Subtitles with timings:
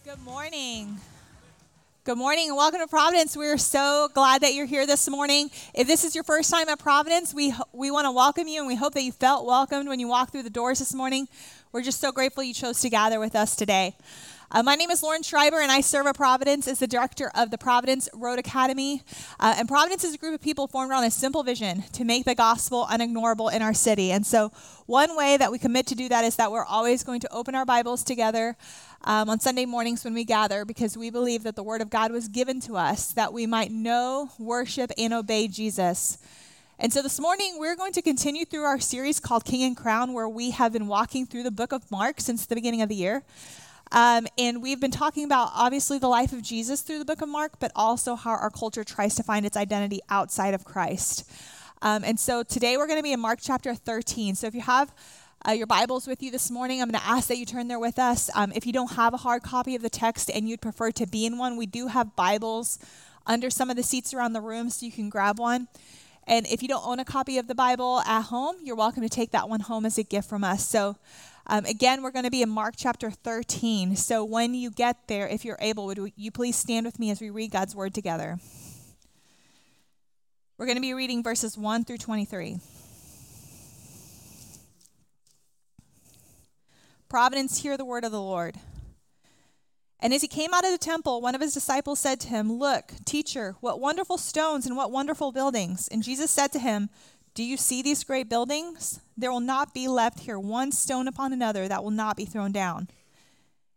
[0.05, 0.99] Good morning.
[2.05, 3.37] Good morning and welcome to Providence.
[3.37, 5.51] We're so glad that you're here this morning.
[5.75, 8.69] If this is your first time at Providence, we, we want to welcome you and
[8.69, 11.27] we hope that you felt welcomed when you walked through the doors this morning.
[11.73, 13.97] We're just so grateful you chose to gather with us today.
[14.53, 17.53] Uh, my name is Lauren Schreiber, and I serve at Providence as the director of
[17.53, 19.05] the Providence Road Academy.
[19.39, 22.25] Uh, and Providence is a group of people formed around a simple vision to make
[22.25, 24.11] the gospel unignorable in our city.
[24.11, 24.51] And so,
[24.87, 27.55] one way that we commit to do that is that we're always going to open
[27.55, 28.57] our Bibles together
[29.05, 32.11] um, on Sunday mornings when we gather because we believe that the Word of God
[32.11, 36.19] was given to us that we might know, worship, and obey Jesus.
[36.77, 40.13] And so this morning, we're going to continue through our series called King and Crown,
[40.13, 42.97] where we have been walking through the book of Mark since the beginning of the
[42.97, 43.23] year.
[43.93, 47.29] Um, and we've been talking about obviously the life of Jesus through the book of
[47.29, 51.29] Mark, but also how our culture tries to find its identity outside of Christ.
[51.83, 54.37] Um, and so today we're going to be in Mark chapter 13.
[54.37, 54.95] So if you have
[55.49, 57.81] uh, your Bibles with you this morning, I'm going to ask that you turn there
[57.81, 58.31] with us.
[58.35, 61.07] Um, if you don't have a hard copy of the text and you'd prefer to
[61.07, 62.79] be in one, we do have Bibles
[63.27, 65.67] under some of the seats around the room so you can grab one.
[66.27, 69.09] And if you don't own a copy of the Bible at home, you're welcome to
[69.09, 70.69] take that one home as a gift from us.
[70.69, 70.97] So
[71.51, 73.97] um, again, we're going to be in Mark chapter 13.
[73.97, 77.21] So when you get there, if you're able, would you please stand with me as
[77.21, 78.39] we read God's word together?
[80.57, 82.59] We're going to be reading verses 1 through 23.
[87.09, 88.55] Providence, hear the word of the Lord.
[89.99, 92.53] And as he came out of the temple, one of his disciples said to him,
[92.53, 95.89] Look, teacher, what wonderful stones and what wonderful buildings.
[95.89, 96.91] And Jesus said to him,
[97.41, 99.01] do you see these great buildings?
[99.17, 102.53] There will not be left here one stone upon another that will not be thrown
[102.53, 102.91] down.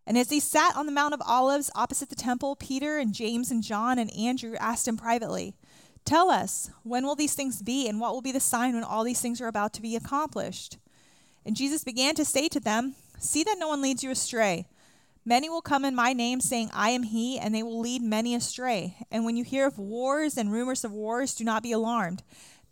[0.05, 3.51] And as he sat on the Mount of Olives opposite the temple, Peter and James
[3.51, 5.53] and John and Andrew asked him privately,
[6.03, 9.05] Tell us, when will these things be, and what will be the sign when all
[9.05, 10.77] these things are about to be accomplished?
[11.45, 14.67] And Jesus began to say to them, See that no one leads you astray.
[15.23, 18.35] Many will come in my name, saying, I am he, and they will lead many
[18.35, 18.97] astray.
[19.09, 22.23] And when you hear of wars and rumors of wars, do not be alarmed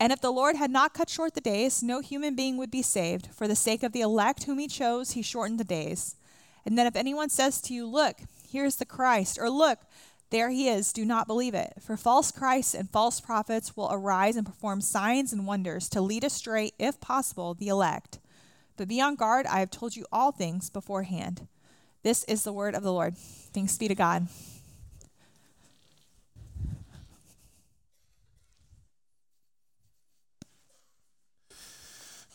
[0.00, 2.80] And if the Lord had not cut short the days, no human being would be
[2.80, 3.28] saved.
[3.34, 6.16] For the sake of the elect whom he chose, he shortened the days.
[6.64, 8.16] And then if anyone says to you, Look,
[8.50, 9.80] here's the Christ, or Look,
[10.30, 11.74] there he is, do not believe it.
[11.80, 16.24] For false Christs and false prophets will arise and perform signs and wonders to lead
[16.24, 18.20] astray, if possible, the elect.
[18.76, 21.46] But be on guard, I have told you all things beforehand.
[22.02, 23.18] This is the word of the Lord.
[23.18, 24.28] Thanks be to God.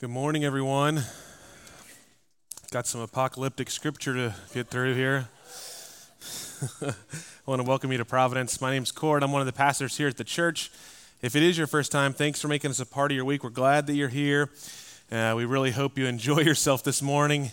[0.06, 1.02] Good morning, everyone.
[2.70, 5.30] Got some apocalyptic scripture to get through here.
[6.84, 6.94] I
[7.48, 8.62] want to welcome you to Providence.
[8.62, 9.24] My name's Kort.
[9.24, 10.72] I'm one of the pastors here at the church.
[11.24, 13.44] If it is your first time, thanks for making us a part of your week.
[13.44, 14.52] We're glad that you're here.
[15.12, 17.50] Uh, we really hope you enjoy yourself this morning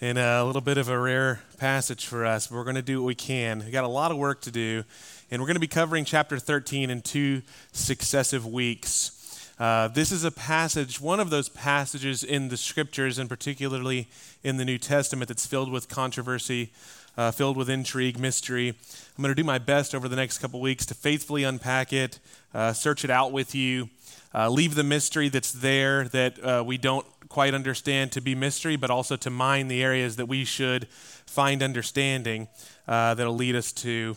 [0.00, 2.46] in a little bit of a rare passage for us.
[2.46, 3.64] But we're going to do what we can.
[3.64, 4.84] We got a lot of work to do,
[5.32, 7.42] and we're going to be covering chapter 13 in two
[7.72, 9.17] successive weeks.
[9.58, 14.06] Uh, this is a passage, one of those passages in the scriptures, and particularly
[14.44, 16.70] in the New Testament, that's filled with controversy,
[17.16, 18.68] uh, filled with intrigue, mystery.
[18.68, 22.20] I'm going to do my best over the next couple weeks to faithfully unpack it,
[22.54, 23.90] uh, search it out with you,
[24.32, 28.76] uh, leave the mystery that's there that uh, we don't quite understand to be mystery,
[28.76, 30.86] but also to mine the areas that we should
[31.26, 32.46] find understanding
[32.86, 34.16] that'll lead us to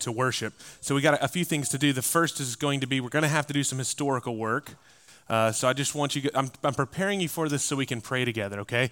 [0.00, 0.54] to worship.
[0.80, 1.92] So we got a, few things to do.
[1.92, 4.74] The first is going to be we're going to have to do some historical work.
[5.28, 6.30] Uh, so I just want you.
[6.34, 8.60] I'm, I'm preparing you for this so we can pray together.
[8.60, 8.90] Okay.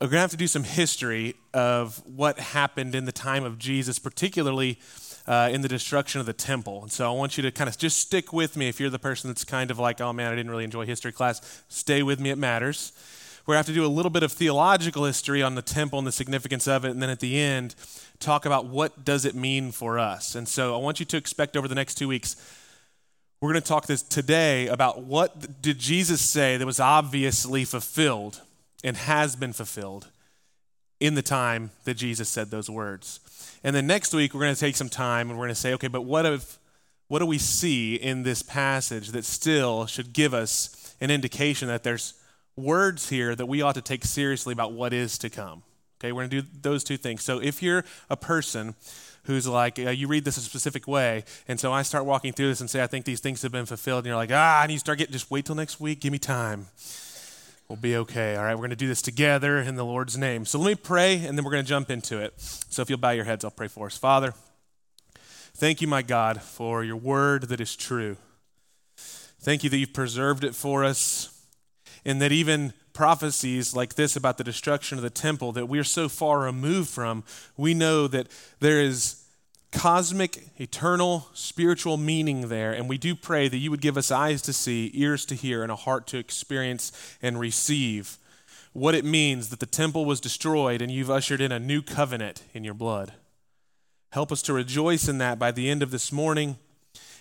[0.00, 3.58] We're going to have to do some history of what happened in the time of
[3.58, 4.78] Jesus, particularly
[5.26, 6.82] uh, in the destruction of the temple.
[6.82, 8.98] And so I want you to kind of just stick with me if you're the
[8.98, 11.64] person that's kind of like, oh man, I didn't really enjoy history class.
[11.68, 12.92] Stay with me, it matters.
[13.46, 15.98] We're going to have to do a little bit of theological history on the temple
[15.98, 16.90] and the significance of it.
[16.90, 17.74] And then at the end,
[18.22, 20.34] talk about what does it mean for us.
[20.34, 22.36] And so I want you to expect over the next two weeks,
[23.40, 28.40] we're going to talk this today about what did Jesus say that was obviously fulfilled
[28.84, 30.08] and has been fulfilled
[31.00, 33.18] in the time that Jesus said those words.
[33.64, 35.74] And then next week, we're going to take some time and we're going to say,
[35.74, 36.58] okay, but what, if,
[37.08, 41.82] what do we see in this passage that still should give us an indication that
[41.82, 42.14] there's
[42.56, 45.64] words here that we ought to take seriously about what is to come?
[46.02, 47.22] Okay, we're going to do those two things.
[47.22, 48.74] So if you're a person
[49.26, 52.48] who's like, uh, you read this a specific way, and so I start walking through
[52.48, 54.72] this and say, I think these things have been fulfilled, and you're like, ah, and
[54.72, 56.66] you start getting, just wait till next week, give me time.
[57.68, 58.34] We'll be okay.
[58.34, 60.44] All right, we're going to do this together in the Lord's name.
[60.44, 62.34] So let me pray, and then we're going to jump into it.
[62.36, 63.96] So if you'll bow your heads, I'll pray for us.
[63.96, 64.34] Father,
[65.54, 68.16] thank you, my God, for your word that is true.
[68.96, 71.46] Thank you that you've preserved it for us,
[72.04, 76.08] and that even prophecies like this about the destruction of the temple that we're so
[76.08, 77.24] far removed from,
[77.56, 78.28] we know that
[78.60, 79.22] there is
[79.72, 82.72] cosmic, eternal, spiritual meaning there.
[82.72, 85.62] And we do pray that you would give us eyes to see, ears to hear,
[85.62, 86.92] and a heart to experience
[87.22, 88.18] and receive
[88.72, 92.42] what it means that the temple was destroyed and you've ushered in a new covenant
[92.54, 93.12] in your blood.
[94.12, 96.56] Help us to rejoice in that by the end of this morning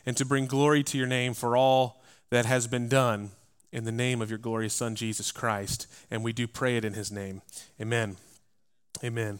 [0.06, 3.32] and to bring glory to your name for all that has been done
[3.72, 5.88] in the name of your glorious Son, Jesus Christ.
[6.10, 7.42] And we do pray it in his name.
[7.80, 8.18] Amen.
[9.04, 9.40] Amen.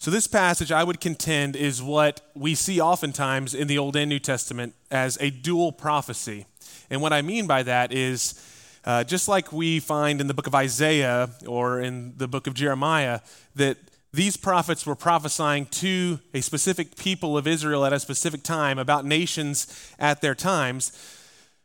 [0.00, 4.08] So, this passage, I would contend, is what we see oftentimes in the Old and
[4.08, 6.46] New Testament as a dual prophecy.
[6.88, 8.40] And what I mean by that is
[8.84, 12.54] uh, just like we find in the book of Isaiah or in the book of
[12.54, 13.20] Jeremiah,
[13.56, 13.76] that
[14.12, 19.04] these prophets were prophesying to a specific people of Israel at a specific time about
[19.04, 20.92] nations at their times.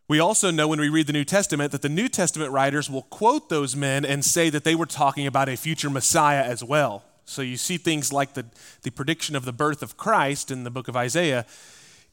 [0.07, 3.03] We also know when we read the New Testament that the New Testament writers will
[3.03, 7.03] quote those men and say that they were talking about a future Messiah as well.
[7.25, 8.45] So you see things like the,
[8.81, 11.45] the prediction of the birth of Christ in the book of Isaiah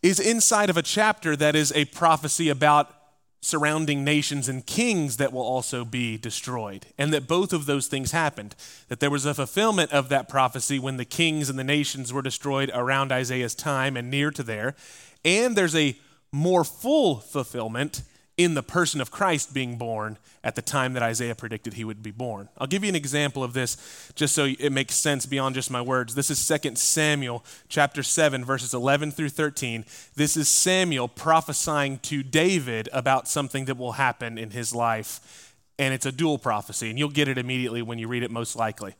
[0.02, 2.94] is inside of a chapter that is a prophecy about
[3.42, 6.86] surrounding nations and kings that will also be destroyed.
[6.96, 8.54] And that both of those things happened.
[8.88, 12.22] That there was a fulfillment of that prophecy when the kings and the nations were
[12.22, 14.76] destroyed around Isaiah's time and near to there.
[15.24, 15.96] And there's a
[16.32, 18.02] more full fulfillment
[18.36, 22.02] in the person of Christ being born at the time that Isaiah predicted he would
[22.02, 22.48] be born.
[22.56, 25.82] I'll give you an example of this just so it makes sense beyond just my
[25.82, 26.14] words.
[26.14, 29.84] This is 2 Samuel chapter 7 verses 11 through 13.
[30.14, 35.92] This is Samuel prophesying to David about something that will happen in his life and
[35.92, 38.94] it's a dual prophecy and you'll get it immediately when you read it most likely.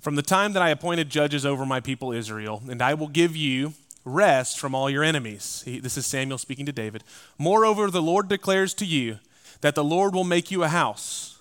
[0.00, 3.34] From the time that I appointed judges over my people Israel and I will give
[3.34, 3.72] you
[4.04, 5.62] rest from all your enemies.
[5.64, 7.04] He, this is Samuel speaking to David.
[7.38, 9.18] Moreover, the Lord declares to you
[9.60, 11.38] that the Lord will make you a house.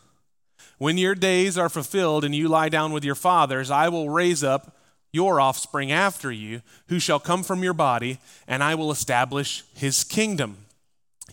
[0.77, 4.43] When your days are fulfilled and you lie down with your fathers, I will raise
[4.43, 4.75] up
[5.11, 10.03] your offspring after you, who shall come from your body, and I will establish his
[10.03, 10.57] kingdom.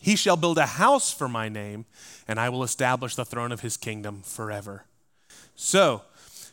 [0.01, 1.85] He shall build a house for my name,
[2.27, 4.85] and I will establish the throne of his kingdom forever.
[5.55, 6.03] So,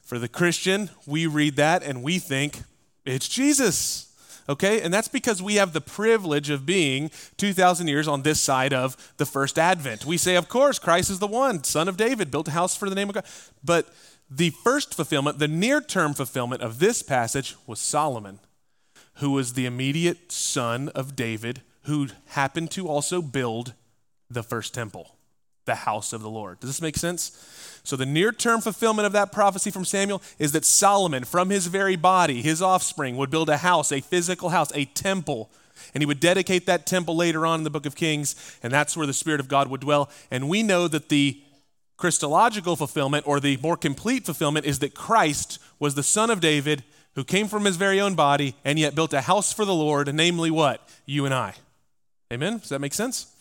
[0.04, 2.60] for the Christian, we read that and we think
[3.06, 4.13] it's Jesus
[4.48, 4.82] okay?
[4.82, 9.14] And that's because we have the privilege of being 2,000 years on this side of
[9.18, 10.06] the first advent.
[10.06, 12.90] We say, of course, Christ is the one, son of David, built a house for
[12.90, 13.26] the name of God.
[13.64, 13.88] But
[14.30, 18.40] the first fulfillment, the near term fulfillment of this passage was Solomon,
[19.16, 23.74] who was the immediate son of David, who happened to also build
[24.30, 25.16] the first temple,
[25.66, 26.60] the house of the Lord.
[26.60, 27.32] Does this make sense?
[27.84, 31.68] So, the near term fulfillment of that prophecy from Samuel is that Solomon, from his
[31.68, 35.52] very body, his offspring, would build a house, a physical house, a temple.
[35.94, 38.96] And he would dedicate that temple later on in the book of Kings, and that's
[38.96, 40.10] where the Spirit of God would dwell.
[40.32, 41.42] And we know that the
[41.98, 46.84] Christological fulfillment, or the more complete fulfillment, is that Christ was the son of David
[47.16, 50.14] who came from his very own body and yet built a house for the Lord,
[50.14, 50.88] namely what?
[51.06, 51.54] You and I.
[52.32, 52.58] Amen?
[52.58, 53.33] Does that make sense?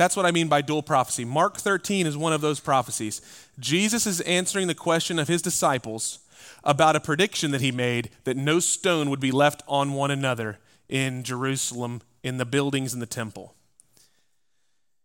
[0.00, 1.26] That's what I mean by dual prophecy.
[1.26, 3.20] Mark 13 is one of those prophecies.
[3.58, 6.20] Jesus is answering the question of his disciples
[6.64, 10.58] about a prediction that he made that no stone would be left on one another
[10.88, 13.54] in Jerusalem in the buildings in the temple.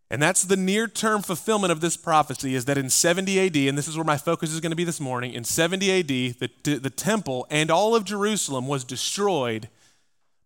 [0.09, 3.77] And that's the near term fulfillment of this prophecy is that in 70 AD, and
[3.77, 6.79] this is where my focus is going to be this morning, in 70 AD, the,
[6.79, 9.67] the temple and all of Jerusalem was destroyed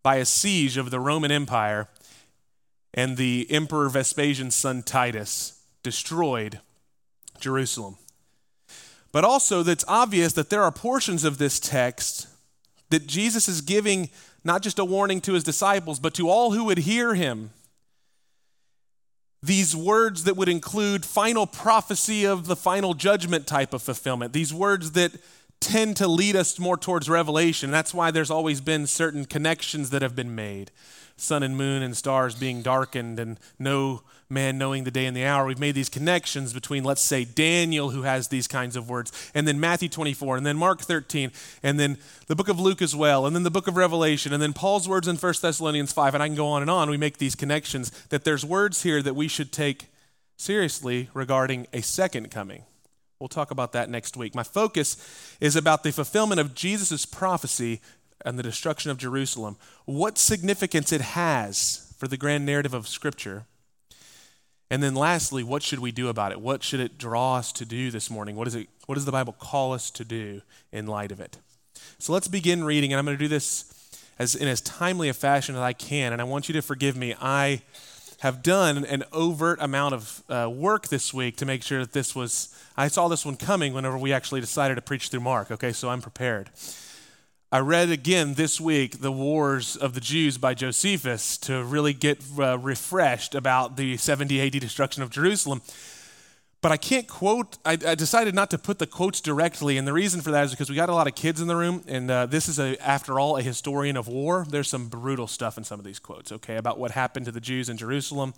[0.02, 1.88] by a siege of the Roman Empire,
[3.00, 6.60] and the Emperor Vespasian's son Titus destroyed
[7.40, 7.96] Jerusalem.
[9.14, 12.28] But also, that's obvious that there are portions of this text
[12.90, 14.10] that Jesus is giving
[14.44, 17.52] not just a warning to his disciples, but to all who would hear him
[19.42, 24.54] these words that would include final prophecy of the final judgment type of fulfillment, these
[24.54, 25.14] words that
[25.60, 27.72] tend to lead us more towards revelation.
[27.72, 30.72] That's why there's always been certain connections that have been made
[31.20, 35.26] sun and moon and stars being darkened and no man knowing the day and the
[35.26, 35.46] hour.
[35.46, 39.48] We've made these connections between, let's say, Daniel, who has these kinds of words, and
[39.48, 41.32] then Matthew 24, and then Mark 13,
[41.64, 41.98] and then
[42.28, 44.88] the book of Luke as well, and then the book of Revelation, and then Paul's
[44.88, 46.90] words in 1 Thessalonians 5, and I can go on and on.
[46.90, 49.88] We make these connections that there's words here that we should take
[50.38, 52.64] seriously regarding a second coming.
[53.20, 54.34] We'll talk about that next week.
[54.34, 54.96] My focus
[55.42, 57.82] is about the fulfillment of Jesus' prophecy
[58.24, 63.44] and the destruction of Jerusalem, what significance it has for the grand narrative of Scripture.
[64.72, 66.40] And then lastly, what should we do about it?
[66.40, 68.38] What should it draw us to do this morning?
[68.38, 71.40] What, is it, what does the Bible call us to do in light of it?
[71.98, 73.66] So let's begin reading, and I'm going to do this
[74.18, 76.14] as, in as timely a fashion as I can.
[76.14, 77.16] And I want you to forgive me.
[77.20, 77.64] I
[78.20, 82.14] have done an overt amount of uh, work this week to make sure that this
[82.14, 85.72] was, I saw this one coming whenever we actually decided to preach through Mark, okay?
[85.72, 86.50] So I'm prepared.
[87.52, 92.22] I read again this week The Wars of the Jews by Josephus to really get
[92.38, 95.62] uh, refreshed about the 70 AD destruction of Jerusalem.
[96.62, 99.94] But I can't quote, I, I, decided not to put the quotes directly, and the
[99.94, 102.12] reason for that is because we got a lot of kids in the room, and
[102.12, 104.46] uh, this is, a, after all, a historian of war.
[104.50, 107.40] There's some brutal stuff in some of these quotes, okay, about what happened to the
[107.40, 108.34] Jews in Jerusalem.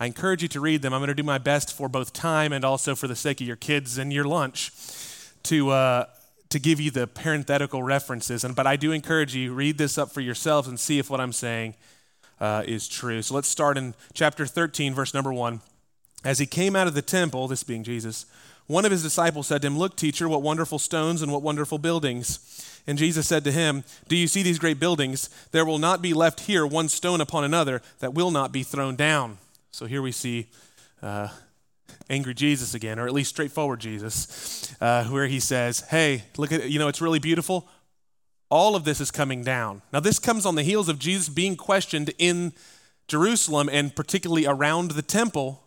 [0.00, 0.94] I encourage you to read them.
[0.94, 3.46] I'm going to do my best for both time and also for the sake of
[3.46, 4.72] your kids and your lunch
[5.42, 6.06] to, uh,
[6.48, 10.10] to give you the parenthetical references, and, but I do encourage you, read this up
[10.10, 11.74] for yourselves and see if what I'm saying
[12.40, 13.20] uh, is true.
[13.20, 15.60] So let's start in chapter 13, verse number 1.
[16.24, 18.26] As he came out of the temple, this being Jesus,
[18.66, 21.78] one of his disciples said to him, Look, teacher, what wonderful stones and what wonderful
[21.78, 22.82] buildings.
[22.86, 25.30] And Jesus said to him, Do you see these great buildings?
[25.52, 28.94] There will not be left here one stone upon another that will not be thrown
[28.94, 29.38] down.
[29.70, 30.48] So here we see
[31.02, 31.28] uh,
[32.10, 36.68] angry Jesus again, or at least straightforward Jesus, uh, where he says, Hey, look at,
[36.68, 37.68] you know, it's really beautiful.
[38.50, 39.82] All of this is coming down.
[39.92, 42.52] Now, this comes on the heels of Jesus being questioned in
[43.06, 45.62] Jerusalem and particularly around the temple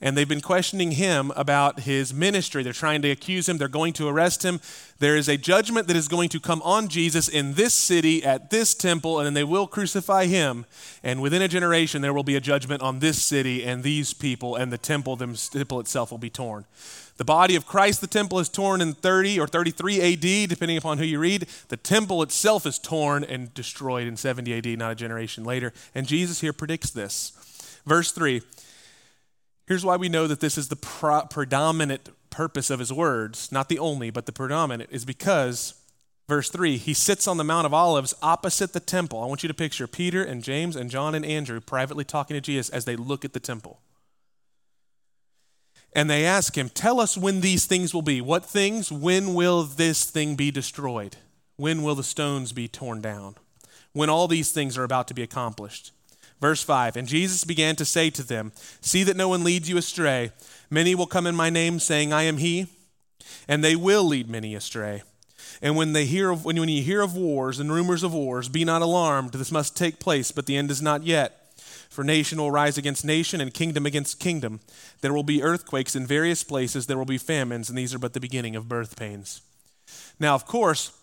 [0.00, 2.62] and they've been questioning him about his ministry.
[2.62, 4.60] They're trying to accuse him, they're going to arrest him.
[4.98, 8.50] There is a judgment that is going to come on Jesus in this city at
[8.50, 10.66] this temple, and then they will crucify him.
[11.02, 14.56] And within a generation, there will be a judgment on this city and these people,
[14.56, 16.64] and the temple, the temple itself will be torn.
[17.20, 20.96] The body of Christ, the temple, is torn in 30 or 33 AD, depending upon
[20.96, 21.46] who you read.
[21.68, 25.74] The temple itself is torn and destroyed in 70 AD, not a generation later.
[25.94, 27.32] And Jesus here predicts this.
[27.84, 28.40] Verse 3
[29.70, 33.68] Here's why we know that this is the pro- predominant purpose of his words, not
[33.68, 35.74] the only, but the predominant, is because,
[36.28, 39.22] verse 3, he sits on the Mount of Olives opposite the temple.
[39.22, 42.40] I want you to picture Peter and James and John and Andrew privately talking to
[42.40, 43.78] Jesus as they look at the temple.
[45.92, 48.20] And they ask him, Tell us when these things will be.
[48.20, 48.90] What things?
[48.90, 51.14] When will this thing be destroyed?
[51.54, 53.36] When will the stones be torn down?
[53.92, 55.92] When all these things are about to be accomplished.
[56.40, 59.76] Verse 5 And Jesus began to say to them, See that no one leads you
[59.76, 60.32] astray.
[60.70, 62.66] Many will come in my name, saying, I am he,
[63.48, 65.02] and they will lead many astray.
[65.62, 68.48] And when they hear of, when, when you hear of wars and rumors of wars,
[68.48, 69.32] be not alarmed.
[69.32, 71.36] This must take place, but the end is not yet.
[71.90, 74.60] For nation will rise against nation, and kingdom against kingdom.
[75.00, 76.86] There will be earthquakes in various places.
[76.86, 79.42] There will be famines, and these are but the beginning of birth pains.
[80.18, 80.96] Now, of course,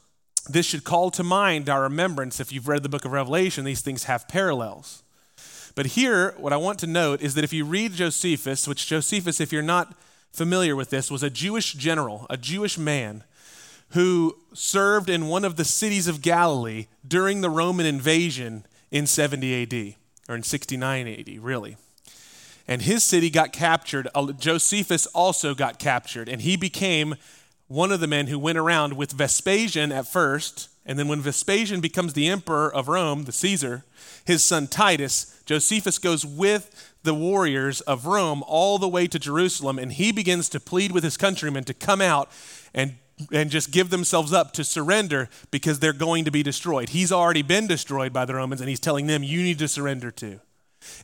[0.50, 2.39] this should call to mind our remembrance.
[2.39, 5.03] If you've read the book of Revelation, these things have parallels.
[5.77, 9.39] But here, what I want to note is that if you read Josephus, which Josephus,
[9.39, 9.93] if you're not
[10.31, 13.24] familiar with this, was a Jewish general, a Jewish man
[13.89, 19.62] who served in one of the cities of Galilee during the Roman invasion in 70
[19.62, 19.96] AD,
[20.27, 21.77] or in 69 AD, really.
[22.67, 24.07] And his city got captured.
[24.39, 27.13] Josephus also got captured, and he became
[27.67, 30.69] one of the men who went around with Vespasian at first.
[30.88, 33.84] And then when Vespasian becomes the emperor of Rome, the Caesar,
[34.27, 39.79] his son Titus, Josephus goes with the warriors of Rome all the way to Jerusalem,
[39.79, 42.29] and he begins to plead with his countrymen to come out
[42.74, 42.96] and,
[43.31, 46.89] and just give themselves up to surrender because they're going to be destroyed.
[46.89, 50.12] He's already been destroyed by the Romans, and he's telling them, You need to surrender
[50.12, 50.41] too.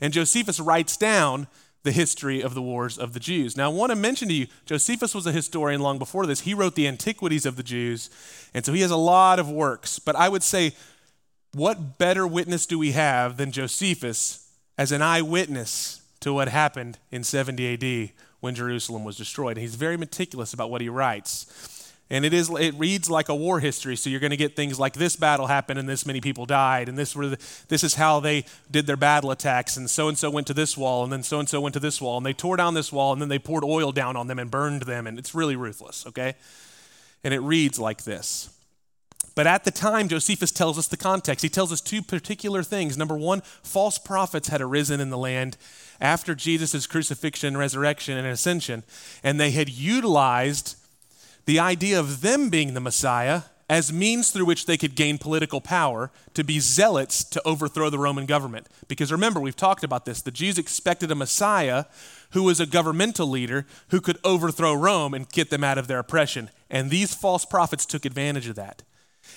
[0.01, 1.47] And Josephus writes down
[1.83, 3.55] the history of the wars of the Jews.
[3.55, 6.41] Now, I want to mention to you, Josephus was a historian long before this.
[6.41, 8.09] He wrote the Antiquities of the Jews,
[8.53, 9.99] and so he has a lot of works.
[9.99, 10.73] But I would say,
[11.53, 17.23] what better witness do we have than Josephus as an eyewitness to what happened in
[17.23, 19.57] 70 AD when Jerusalem was destroyed?
[19.57, 21.83] And he's very meticulous about what he writes.
[22.09, 24.79] And it is it reads like a war history, so you're going to get things
[24.79, 27.37] like this battle happened and this many people died, and this were the,
[27.69, 30.77] this is how they did their battle attacks, and so and so went to this
[30.77, 32.91] wall, and then so and so went to this wall, and they tore down this
[32.91, 35.55] wall, and then they poured oil down on them and burned them, and it's really
[35.55, 36.35] ruthless, okay?
[37.23, 38.49] And it reads like this.
[39.35, 41.41] But at the time, Josephus tells us the context.
[41.43, 42.97] He tells us two particular things.
[42.97, 45.57] Number one, false prophets had arisen in the land
[45.99, 48.83] after Jesus' crucifixion, resurrection, and ascension,
[49.23, 50.75] and they had utilized
[51.45, 55.61] the idea of them being the Messiah as means through which they could gain political
[55.61, 58.67] power to be zealots to overthrow the Roman government.
[58.87, 60.21] Because remember, we've talked about this.
[60.21, 61.85] The Jews expected a Messiah
[62.31, 65.99] who was a governmental leader who could overthrow Rome and get them out of their
[65.99, 66.49] oppression.
[66.69, 68.83] And these false prophets took advantage of that.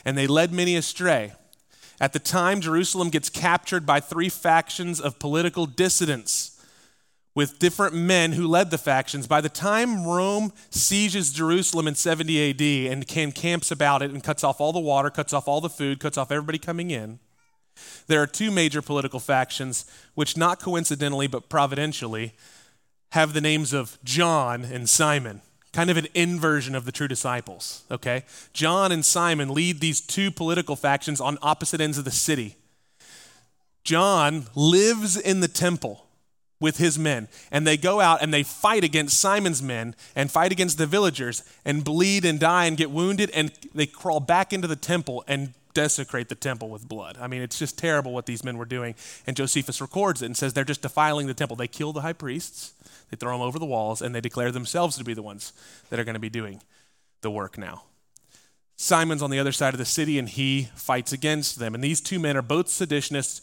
[0.05, 1.33] And they led many astray.
[2.00, 6.52] At the time, Jerusalem gets captured by three factions of political dissidents
[7.35, 9.26] with different men who led the factions.
[9.26, 14.43] By the time Rome sieges Jerusalem in 70 AD and camps about it and cuts
[14.43, 17.19] off all the water, cuts off all the food, cuts off everybody coming in,
[18.07, 22.33] there are two major political factions, which not coincidentally but providentially
[23.11, 25.43] have the names of John and Simon.
[25.76, 28.25] Kind of an inversion of the true disciples, okay?
[28.54, 32.56] John and Simon lead these two political factions on opposite ends of the city.
[33.85, 36.06] John lives in the temple
[36.61, 37.28] with his men.
[37.50, 41.45] And they go out and they fight against Simon's men and fight against the villagers
[41.62, 43.30] and bleed and die and get wounded.
[43.35, 47.18] And they crawl back into the temple and desecrate the temple with blood.
[47.21, 48.95] I mean, it's just terrible what these men were doing.
[49.26, 51.54] And Josephus records it and says they're just defiling the temple.
[51.54, 52.73] They kill the high priests,
[53.11, 55.52] they throw them over the walls, and they declare themselves to be the ones
[55.90, 56.62] that are going to be doing
[57.21, 57.83] the work now.
[58.76, 61.75] Simon's on the other side of the city and he fights against them.
[61.75, 63.42] And these two men are both seditionists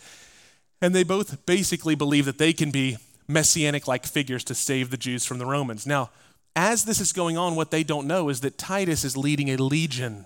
[0.81, 4.98] and they both basically believe that they can be messianic like figures to save the
[4.98, 5.85] Jews from the Romans.
[5.85, 6.09] Now,
[6.55, 9.57] as this is going on, what they don't know is that Titus is leading a
[9.57, 10.25] legion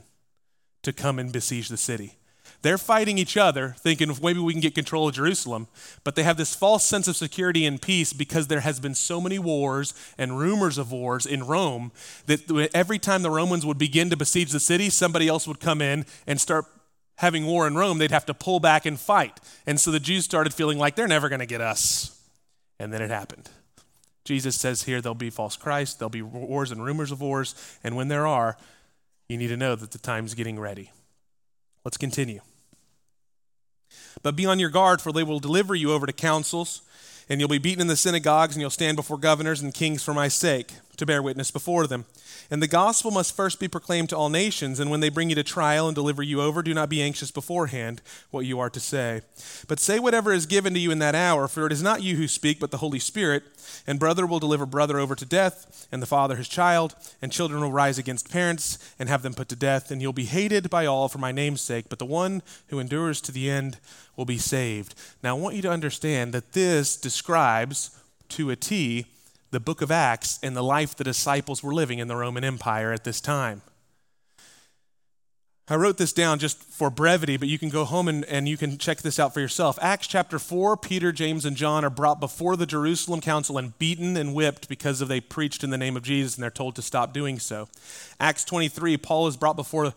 [0.84, 2.18] to come and besiege the city.
[2.64, 5.68] They're fighting each other, thinking maybe we can get control of Jerusalem,
[6.04, 9.22] but they have this false sense of security and peace because there has been so
[9.22, 11.92] many wars and rumors of wars in Rome
[12.26, 15.82] that every time the Romans would begin to besiege the city, somebody else would come
[15.82, 16.66] in and start
[17.18, 19.40] having war in Rome, they'd have to pull back and fight.
[19.66, 22.20] And so the Jews started feeling like they're never going to get us.
[22.80, 23.50] And then it happened.
[24.24, 27.96] Jesus says here there'll be false Christ, there'll be wars and rumors of wars, and
[27.96, 28.58] when there are,
[29.30, 30.92] you need to know that the time's getting ready.
[31.84, 32.42] Let's continue.
[34.24, 36.82] But be on your guard, for they will deliver you over to councils,
[37.30, 40.14] and you'll be beaten in the synagogues, and you'll stand before governors and kings for
[40.14, 42.06] my sake, to bear witness before them.
[42.50, 45.36] And the gospel must first be proclaimed to all nations, and when they bring you
[45.36, 48.80] to trial and deliver you over, do not be anxious beforehand what you are to
[48.80, 49.22] say.
[49.68, 52.16] But say whatever is given to you in that hour, for it is not you
[52.16, 53.44] who speak, but the Holy Spirit.
[53.86, 57.62] And brother will deliver brother over to death, and the father his child, and children
[57.62, 60.86] will rise against parents and have them put to death, and you'll be hated by
[60.86, 63.78] all for my name's sake, but the one who endures to the end
[64.16, 64.96] will be saved.
[65.22, 67.92] Now, I want you to understand that this describes
[68.30, 69.06] to a T
[69.52, 72.92] the book of Acts and the life the disciples were living in the Roman Empire
[72.92, 73.62] at this time.
[75.70, 78.56] I wrote this down just for brevity, but you can go home and, and you
[78.56, 79.78] can check this out for yourself.
[79.82, 84.16] Acts chapter 4, Peter, James, and John are brought before the Jerusalem council and beaten
[84.16, 86.82] and whipped because of they preached in the name of Jesus and they're told to
[86.82, 87.68] stop doing so.
[88.18, 89.94] Acts 23, Paul is brought before,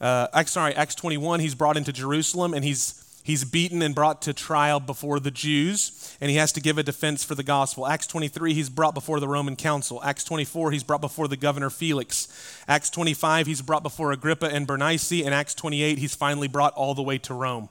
[0.00, 4.20] uh, Acts, sorry, Acts 21, he's brought into Jerusalem and he's He's beaten and brought
[4.22, 7.86] to trial before the Jews, and he has to give a defense for the gospel.
[7.86, 9.98] Acts 23, he's brought before the Roman council.
[10.04, 12.28] Acts 24, he's brought before the governor Felix.
[12.68, 15.10] Acts 25, he's brought before Agrippa and Bernice.
[15.10, 17.70] And Acts 28, he's finally brought all the way to Rome.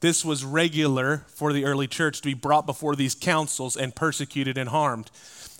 [0.00, 4.58] This was regular for the early church to be brought before these councils and persecuted
[4.58, 5.12] and harmed.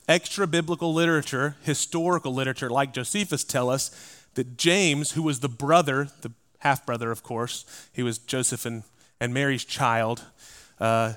[0.09, 3.93] Extra biblical literature, historical literature like Josephus tell us
[4.35, 8.83] that James, who was the brother, the half brother, of course, he was Joseph and
[9.21, 10.25] and Mary's child.
[10.79, 11.15] Uh,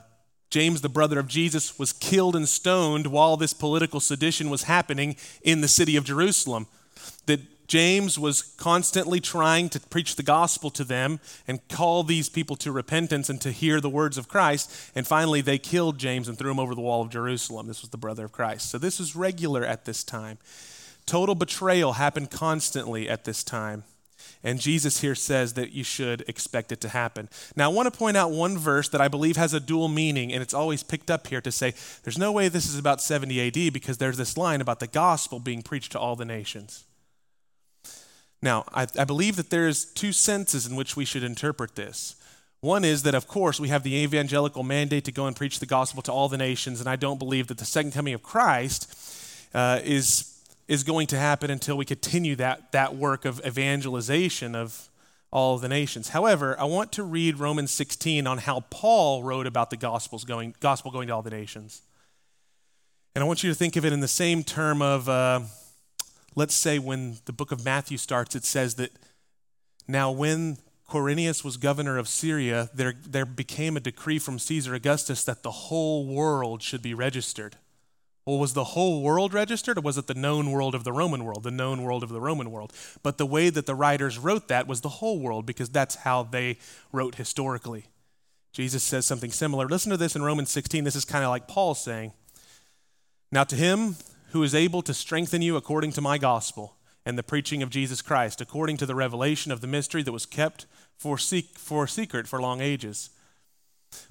[0.49, 5.15] James, the brother of Jesus, was killed and stoned while this political sedition was happening
[5.43, 6.67] in the city of Jerusalem.
[7.27, 12.55] That James was constantly trying to preach the gospel to them and call these people
[12.57, 14.91] to repentance and to hear the words of Christ.
[14.95, 17.67] And finally, they killed James and threw him over the wall of Jerusalem.
[17.67, 18.71] This was the brother of Christ.
[18.71, 20.39] So this was regular at this time.
[21.05, 23.83] Total betrayal happened constantly at this time.
[24.43, 27.29] And Jesus here says that you should expect it to happen.
[27.55, 30.31] Now, I want to point out one verse that I believe has a dual meaning,
[30.31, 33.47] and it's always picked up here to say there's no way this is about 70
[33.47, 36.85] AD because there's this line about the gospel being preached to all the nations.
[38.41, 42.15] Now, I, I believe that there's two senses in which we should interpret this.
[42.61, 45.65] One is that, of course, we have the evangelical mandate to go and preach the
[45.65, 48.93] gospel to all the nations, and I don't believe that the second coming of Christ
[49.53, 50.28] uh, is
[50.69, 54.87] is going to happen until we continue that, that work of evangelization of
[55.31, 56.09] all of the nations.
[56.09, 60.53] However, I want to read Romans 16 on how Paul wrote about the gospels going,
[60.59, 61.81] gospel going to all the nations.
[63.15, 65.41] And I want you to think of it in the same term of, uh,
[66.35, 68.91] let's say, when the book of Matthew starts, it says that
[69.87, 75.23] now when Quirinius was governor of Syria, there, there became a decree from Caesar Augustus
[75.23, 77.55] that the whole world should be registered.
[78.29, 81.23] Well, was the whole world registered, or was it the known world of the Roman
[81.25, 82.71] world, the known world of the Roman world?
[83.01, 86.21] But the way that the writers wrote that was the whole world, because that's how
[86.21, 86.59] they
[86.91, 87.85] wrote historically.
[88.53, 89.67] Jesus says something similar.
[89.67, 90.83] Listen to this in Romans 16.
[90.83, 92.13] This is kind of like Paul saying,
[93.31, 93.95] Now to him
[94.29, 96.75] who is able to strengthen you according to my gospel
[97.07, 100.27] and the preaching of Jesus Christ, according to the revelation of the mystery that was
[100.27, 103.09] kept for, for secret for long ages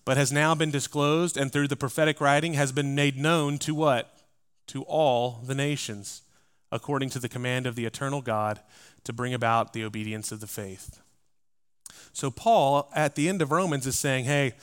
[0.04, 3.74] but has now been disclosed and through the prophetic writing has been made known to
[3.74, 4.14] what?
[4.68, 6.22] To all the nations,
[6.70, 8.60] according to the command of the eternal God,
[9.04, 11.00] to bring about the obedience of the faith.
[12.12, 14.54] So, Paul, at the end of Romans, is saying, hey,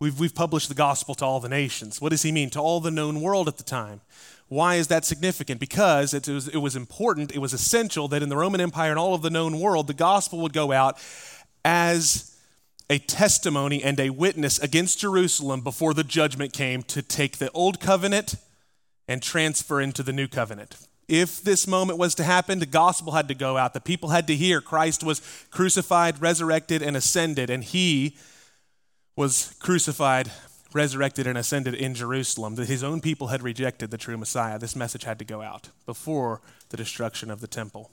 [0.00, 2.00] we've, we've published the gospel to all the nations.
[2.00, 2.50] What does he mean?
[2.50, 4.00] To all the known world at the time.
[4.48, 5.60] Why is that significant?
[5.60, 8.98] Because it was, it was important, it was essential that in the Roman Empire and
[8.98, 10.98] all of the known world, the gospel would go out
[11.64, 12.33] as
[12.90, 17.80] a testimony and a witness against Jerusalem before the judgment came to take the old
[17.80, 18.34] covenant
[19.08, 20.76] and transfer into the new covenant.
[21.08, 23.74] If this moment was to happen, the gospel had to go out.
[23.74, 25.20] The people had to hear Christ was
[25.50, 28.16] crucified, resurrected, and ascended, and he
[29.16, 30.30] was crucified,
[30.72, 32.54] resurrected, and ascended in Jerusalem.
[32.54, 34.58] That his own people had rejected the true Messiah.
[34.58, 37.90] This message had to go out before the destruction of the temple.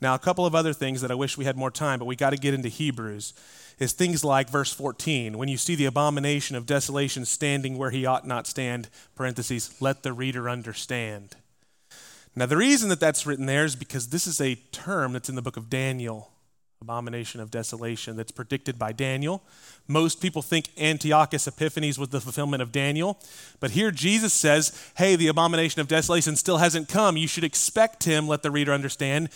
[0.00, 2.16] Now, a couple of other things that I wish we had more time, but we
[2.16, 3.32] got to get into Hebrews
[3.80, 8.06] is things like verse 14 when you see the abomination of desolation standing where he
[8.06, 11.34] ought not stand parentheses let the reader understand.
[12.36, 15.34] Now the reason that that's written there is because this is a term that's in
[15.34, 16.30] the book of daniel
[16.82, 19.42] abomination of desolation that's predicted by daniel.
[19.88, 23.18] Most people think antiochus epiphanes was the fulfillment of daniel
[23.60, 27.16] but here jesus says hey the abomination of desolation still hasn't come.
[27.16, 29.30] You should expect him let the reader understand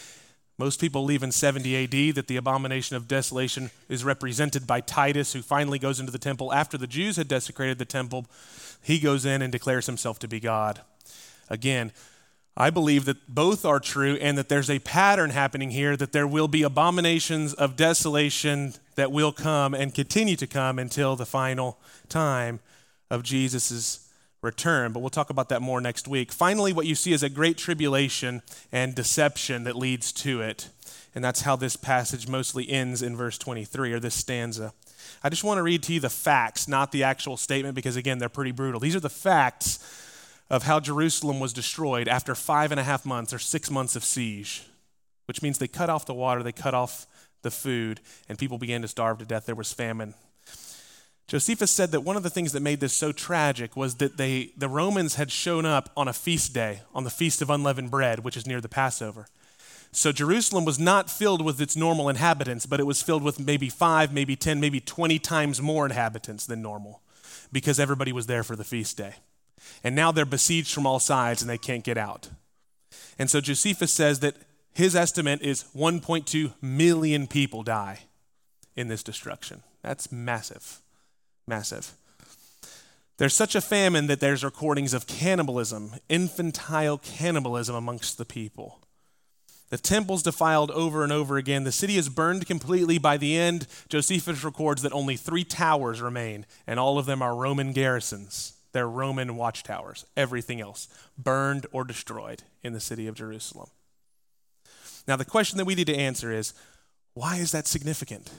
[0.57, 5.33] most people believe in 70 AD that the abomination of desolation is represented by Titus,
[5.33, 8.27] who finally goes into the temple after the Jews had desecrated the temple.
[8.81, 10.81] He goes in and declares himself to be God.
[11.51, 11.93] Again,
[12.57, 16.27] I believe that both are true and that there's a pattern happening here that there
[16.27, 21.79] will be abominations of desolation that will come and continue to come until the final
[22.09, 22.61] time
[23.11, 24.04] of Jesus'
[24.45, 26.31] return, but we'll talk about that more next week.
[26.31, 30.69] Finally, what you see is a great tribulation and deception that leads to it.
[31.15, 34.73] And that's how this passage mostly ends in verse 23, or this stanza.
[35.23, 38.19] I just want to read to you the facts, not the actual statement, because again,
[38.19, 38.81] they're pretty brutal.
[38.81, 39.79] These are the facts
[40.51, 44.05] of how Jerusalem was destroyed after five and a half months or six months of
[44.05, 44.65] siege,
[45.27, 47.07] which means they cut off the water, they cut off
[47.43, 49.47] the food, and people began to starve to death.
[49.47, 50.15] There was famine.
[51.27, 54.51] Josephus said that one of the things that made this so tragic was that they,
[54.57, 58.21] the Romans had shown up on a feast day, on the Feast of Unleavened Bread,
[58.21, 59.27] which is near the Passover.
[59.91, 63.71] So Jerusalem was not filled with its normal inhabitants, but it was filled with maybe
[63.71, 67.01] five, maybe 10, maybe 20 times more inhabitants than normal
[67.53, 69.15] because everybody was there for the feast day.
[69.83, 72.29] And now they're besieged from all sides and they can't get out.
[73.19, 74.35] And so Josephus says that
[74.73, 78.01] his estimate is 1.2 million people die
[78.77, 79.63] in this destruction.
[79.83, 80.83] That's massive
[81.47, 81.95] massive.
[83.17, 88.81] There's such a famine that there's recordings of cannibalism, infantile cannibalism amongst the people.
[89.71, 91.65] The temple's defiled over and over again.
[91.65, 92.99] The city is burned completely.
[92.99, 97.35] By the end, Josephus records that only three towers remain, and all of them are
[97.35, 98.55] Roman garrisons.
[98.73, 100.05] They're Roman watchtowers.
[100.17, 103.69] Everything else burned or destroyed in the city of Jerusalem.
[105.07, 106.55] Now, the question that we need to answer is
[107.15, 108.31] why is that significant?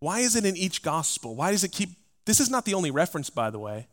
[0.00, 1.34] Why is it in each gospel?
[1.34, 1.90] Why does it keep
[2.24, 3.86] this is not the only reference, by the way.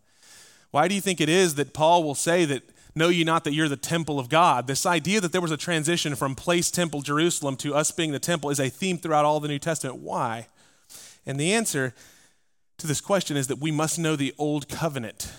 [0.72, 2.64] Why do you think it is that Paul will say that,
[2.96, 4.68] know ye not that you're the temple of God?
[4.68, 8.20] This idea that there was a transition from place temple Jerusalem to us being the
[8.20, 10.00] temple is a theme throughout all the New Testament.
[10.00, 10.48] Why?
[11.26, 11.94] And the answer
[12.78, 15.32] to this question is that we must know the old covenant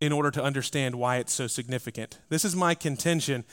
[0.00, 2.18] in order to understand why it's so significant.
[2.28, 3.44] This is my contention.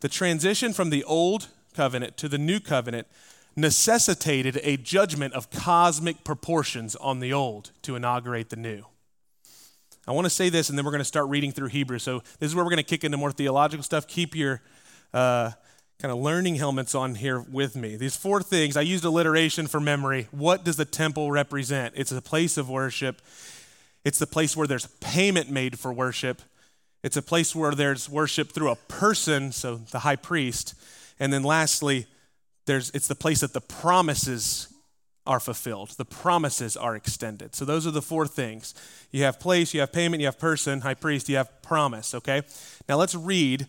[0.00, 3.06] The transition from the old covenant to the new covenant
[3.56, 8.84] necessitated a judgment of cosmic proportions on the old to inaugurate the new.
[10.06, 11.98] I want to say this, and then we're going to start reading through Hebrew.
[11.98, 14.08] So, this is where we're going to kick into more theological stuff.
[14.08, 14.60] Keep your
[15.14, 15.52] uh,
[16.00, 17.94] kind of learning helmets on here with me.
[17.94, 20.26] These four things, I used alliteration for memory.
[20.32, 21.94] What does the temple represent?
[21.96, 23.22] It's a place of worship,
[24.04, 26.42] it's the place where there's payment made for worship,
[27.04, 30.74] it's a place where there's worship through a person, so the high priest.
[31.20, 32.06] And then lastly,
[32.66, 34.68] there's, it's the place that the promises
[35.26, 37.54] are fulfilled, the promises are extended.
[37.54, 38.74] So those are the four things.
[39.12, 42.42] You have place, you have payment, you have person, high priest, you have promise, okay?
[42.88, 43.66] Now let's read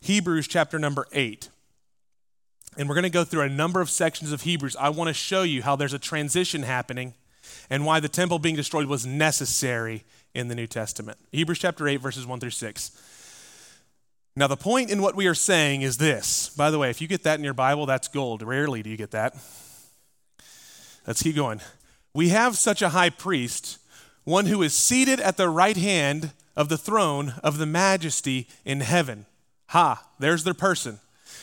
[0.00, 1.48] Hebrews chapter number 8.
[2.76, 4.76] And we're going to go through a number of sections of Hebrews.
[4.76, 7.14] I want to show you how there's a transition happening
[7.70, 11.18] and why the temple being destroyed was necessary in the New Testament.
[11.32, 13.17] Hebrews chapter 8, verses 1 through 6.
[14.38, 16.50] Now, the point in what we are saying is this.
[16.50, 18.40] By the way, if you get that in your Bible, that's gold.
[18.40, 19.36] Rarely do you get that.
[21.08, 21.60] Let's keep going.
[22.14, 23.78] We have such a high priest,
[24.22, 28.78] one who is seated at the right hand of the throne of the majesty in
[28.78, 29.26] heaven.
[29.70, 31.00] Ha, there's their person.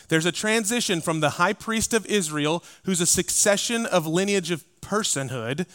[0.08, 4.64] There's a transition from the high priest of Israel, who's a succession of lineage of
[4.80, 5.66] personhood,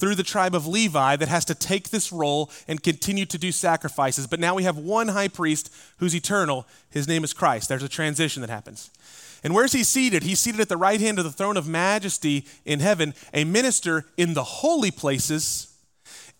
[0.00, 3.52] through the tribe of Levi that has to take this role and continue to do
[3.52, 4.26] sacrifices.
[4.26, 6.66] But now we have one high priest who's eternal.
[6.90, 7.68] His name is Christ.
[7.68, 8.90] There's a transition that happens.
[9.44, 10.22] And where's he seated?
[10.22, 14.06] He's seated at the right hand of the throne of majesty in heaven, a minister
[14.16, 15.76] in the holy places,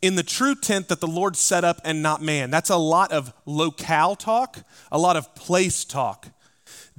[0.02, 2.50] in the true tent that the Lord set up and not man.
[2.50, 6.28] That's a lot of locale talk, a lot of place talk.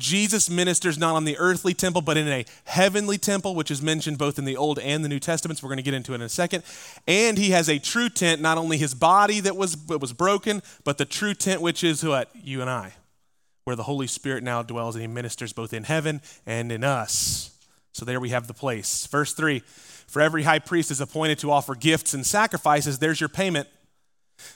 [0.02, 4.18] Jesus ministers not on the earthly temple, but in a heavenly temple, which is mentioned
[4.18, 5.62] both in the Old and the New Testaments.
[5.62, 6.64] We're going to get into it in a second.
[7.08, 10.64] And he has a true tent, not only his body that was, that was broken,
[10.84, 12.30] but the true tent, which is what?
[12.36, 12.94] You and I,
[13.64, 17.56] where the Holy Spirit now dwells and he ministers both in heaven and in us.
[17.94, 19.06] So there we have the place.
[19.06, 19.60] Verse 3
[20.08, 22.98] For every high priest is appointed to offer gifts and sacrifices.
[22.98, 23.68] There's your payment.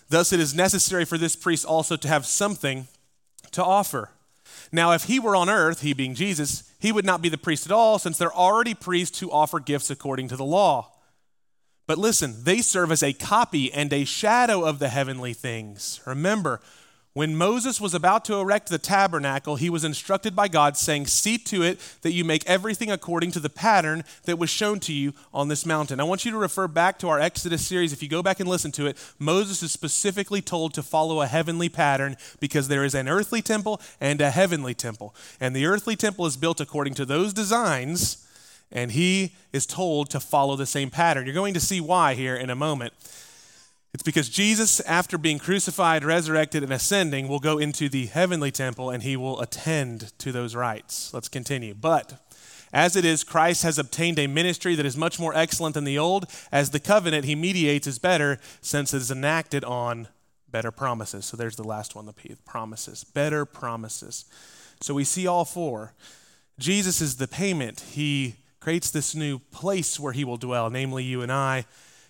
[0.10, 2.88] Thus, it is necessary for this priest also to have something
[3.52, 4.10] to offer.
[4.72, 7.66] Now, if he were on earth, he being Jesus, he would not be the priest
[7.66, 10.92] at all, since there are already priests who offer gifts according to the law.
[11.88, 16.02] But listen, they serve as a copy and a shadow of the heavenly things.
[16.06, 16.60] Remember,
[17.16, 21.38] when Moses was about to erect the tabernacle, he was instructed by God, saying, See
[21.38, 25.14] to it that you make everything according to the pattern that was shown to you
[25.34, 26.02] on this mountain.
[26.02, 27.94] I want you to refer back to our Exodus series.
[27.94, 31.28] If you go back and listen to it, Moses is specifically told to follow a
[31.28, 35.16] heavenly pattern because there is an earthly temple and a heavenly temple.
[35.40, 38.28] And the earthly temple is built according to those designs,
[38.74, 41.26] and he is told to follow the same pattern.
[41.26, 42.92] You're going to see why here in a moment.
[43.96, 48.90] It's because Jesus, after being crucified, resurrected, and ascending, will go into the heavenly temple
[48.90, 51.14] and he will attend to those rites.
[51.14, 51.74] Let's continue.
[51.74, 52.22] But
[52.74, 55.98] as it is, Christ has obtained a ministry that is much more excellent than the
[55.98, 60.10] old, as the covenant he mediates is better, since it is enacted on
[60.52, 61.26] better promises.
[61.26, 63.06] So there's the last one, the P, promises.
[63.06, 64.26] Better promises.
[64.82, 65.94] So we see all four.
[66.60, 67.80] Jesus is the payment.
[67.80, 71.64] He creates this new place where he will dwell, namely you and I.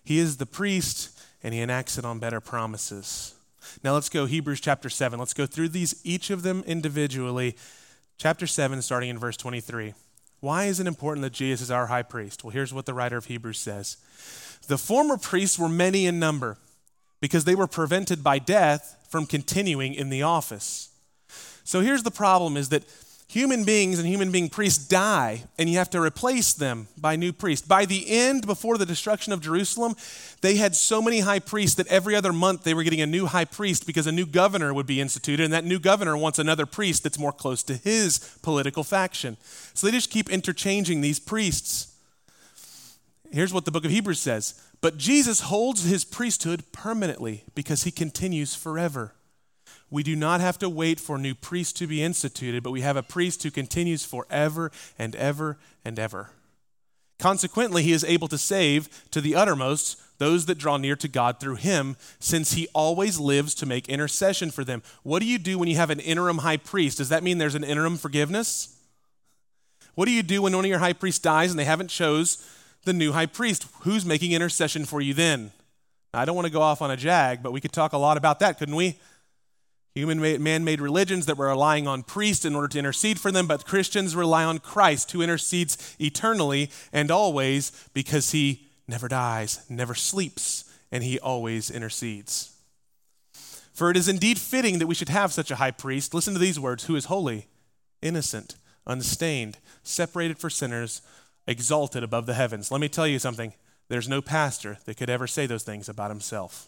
[0.04, 1.15] He is the priest
[1.46, 3.36] and he enacts it on better promises.
[3.84, 5.20] Now let's go Hebrews chapter 7.
[5.20, 7.56] Let's go through these each of them individually.
[8.18, 9.94] Chapter 7 starting in verse 23.
[10.40, 12.44] Why is it important that Jesus is our high priest?
[12.44, 13.98] Well, here's what the writer of Hebrews says.
[14.68, 16.58] The former priests were many in number
[17.22, 20.90] because they were prevented by death from continuing in the office.
[21.64, 22.86] So here's the problem is that
[23.36, 27.34] human beings and human being priests die, and you have to replace them by new
[27.34, 27.68] priests.
[27.68, 29.98] By the end, before the destruction of Jerusalem,
[30.40, 33.26] they had so many high priests that every other month they were getting a new
[33.26, 36.66] high priest because a new governor would be instituted, and that new governor wants another
[36.66, 39.36] priest that's more close to his political faction.
[39.74, 41.94] So they just keep interchanging these priests.
[43.34, 47.92] Here's what the book of Hebrews says But Jesus holds his priesthood permanently because he
[47.92, 49.15] continues forever.
[49.96, 52.98] We do not have to wait for new priests to be instituted, but we have
[52.98, 56.32] a priest who continues forever and ever and ever.
[57.18, 61.40] Consequently, he is able to save to the uttermost those that draw near to God
[61.40, 64.84] through him, since he always lives to make intercession for them.
[65.04, 66.98] What do you do when you have an interim high priest?
[66.98, 68.78] Does that mean there's an interim forgiveness?
[69.94, 72.46] What do you do when one of your high priests dies and they haven't chose
[72.84, 73.66] the new high priest?
[73.84, 75.54] Who's making intercession for you then?
[76.14, 78.18] I don't want to go off on a jag, but we could talk a lot
[78.18, 79.00] about that, couldn't we?
[79.96, 83.48] Human man made religions that were relying on priests in order to intercede for them,
[83.48, 89.96] but Christians rely on Christ who intercedes eternally and always because he never dies, never
[89.96, 92.52] sleeps, and he always intercedes.
[93.74, 96.40] For it is indeed fitting that we should have such a high priest, listen to
[96.40, 97.48] these words, who is holy,
[98.02, 98.56] innocent,
[98.86, 101.02] unstained, separated for sinners,
[101.48, 102.70] exalted above the heavens.
[102.70, 103.54] Let me tell you something.
[103.88, 106.68] There's no pastor that could ever say those things about himself.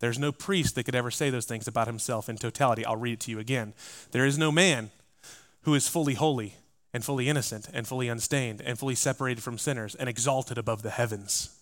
[0.00, 2.84] There's no priest that could ever say those things about himself in totality.
[2.84, 3.74] I'll read it to you again.
[4.10, 4.90] There is no man
[5.62, 6.54] who is fully holy
[6.92, 10.90] and fully innocent and fully unstained and fully separated from sinners and exalted above the
[10.90, 11.56] heavens.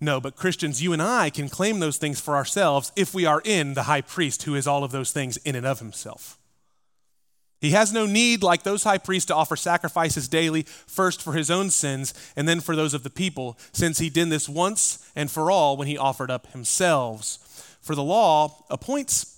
[0.00, 3.42] No, but Christians, you and I can claim those things for ourselves if we are
[3.44, 6.38] in the high priest who is all of those things in and of himself.
[7.60, 11.50] He has no need, like those high priests, to offer sacrifices daily, first for his
[11.50, 15.30] own sins and then for those of the people, since he did this once and
[15.30, 17.76] for all when he offered up himself.
[17.82, 19.36] For the law appoints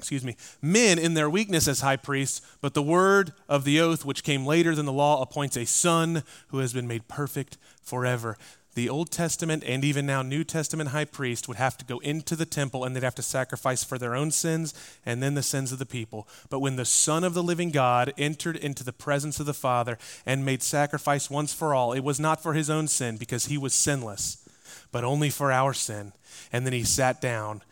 [0.00, 4.02] excuse me, men in their weakness as high priests, but the word of the oath,
[4.02, 8.38] which came later than the law, appoints a son who has been made perfect forever.
[8.74, 12.36] The Old Testament and even now New Testament high priest would have to go into
[12.36, 14.72] the temple and they'd have to sacrifice for their own sins
[15.04, 16.28] and then the sins of the people.
[16.48, 19.98] But when the Son of the living God entered into the presence of the Father
[20.24, 23.58] and made sacrifice once for all, it was not for his own sin because he
[23.58, 24.48] was sinless,
[24.92, 26.12] but only for our sin.
[26.52, 27.62] And then he sat down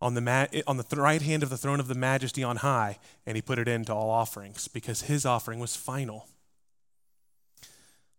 [0.00, 2.98] on the, ma- on the right hand of the throne of the majesty on high,
[3.26, 6.26] and he put it into all offerings because his offering was final.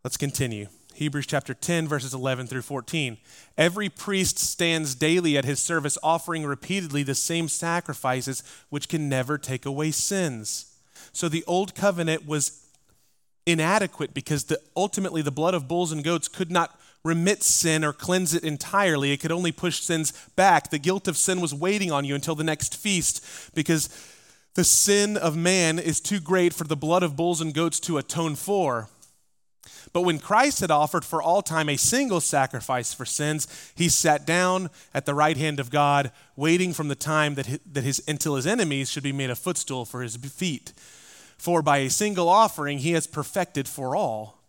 [0.03, 0.67] Let's continue.
[1.01, 3.17] Hebrews chapter 10, verses 11 through 14.
[3.57, 9.39] Every priest stands daily at his service, offering repeatedly the same sacrifices, which can never
[9.39, 10.75] take away sins.
[11.11, 12.67] So the old covenant was
[13.47, 17.93] inadequate because the, ultimately the blood of bulls and goats could not remit sin or
[17.93, 19.11] cleanse it entirely.
[19.11, 20.69] It could only push sins back.
[20.69, 23.89] The guilt of sin was waiting on you until the next feast because
[24.53, 27.97] the sin of man is too great for the blood of bulls and goats to
[27.97, 28.87] atone for.
[29.93, 34.25] But when Christ had offered for all time a single sacrifice for sins, he sat
[34.25, 38.01] down at the right hand of God, waiting from the time that his, that his
[38.07, 40.73] until his enemies should be made a footstool for his feet.
[41.37, 44.41] For by a single offering he has perfected for all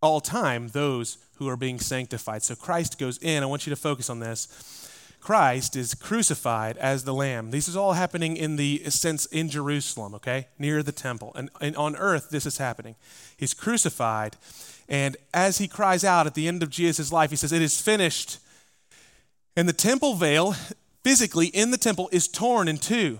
[0.00, 2.42] all time those who are being sanctified.
[2.42, 3.42] So Christ goes in.
[3.42, 4.87] I want you to focus on this.
[5.20, 7.50] Christ is crucified as the Lamb.
[7.50, 11.32] This is all happening in the sense in Jerusalem, okay, near the temple.
[11.34, 12.94] And, and on earth, this is happening.
[13.36, 14.36] He's crucified.
[14.88, 17.80] And as he cries out at the end of Jesus' life, he says, It is
[17.80, 18.38] finished.
[19.56, 20.54] And the temple veil,
[21.02, 23.18] physically in the temple, is torn in two,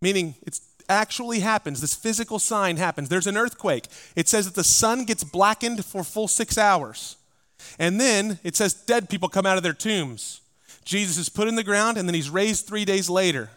[0.00, 1.80] meaning it's actually happens.
[1.80, 3.08] This physical sign happens.
[3.08, 3.86] There's an earthquake.
[4.16, 7.16] It says that the sun gets blackened for full six hours.
[7.78, 10.40] And then it says dead people come out of their tombs.
[10.88, 13.50] Jesus is put in the ground and then he's raised three days later.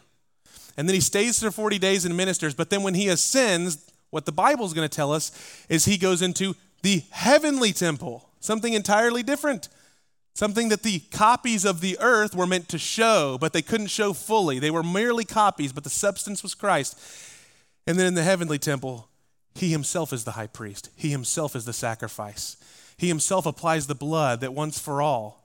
[0.75, 2.53] And then he stays there 40 days and ministers.
[2.53, 5.31] But then when he ascends, what the Bible is going to tell us
[5.69, 9.69] is he goes into the heavenly temple, something entirely different.
[10.33, 14.11] Something that the copies of the earth were meant to show, but they couldn't show
[14.11, 14.59] fully.
[14.59, 16.99] They were merely copies, but the substance was Christ.
[17.87, 19.07] And then in the heavenly temple,
[19.55, 22.57] he himself is the high priest, he himself is the sacrifice.
[22.97, 25.40] He himself applies the blood that once for all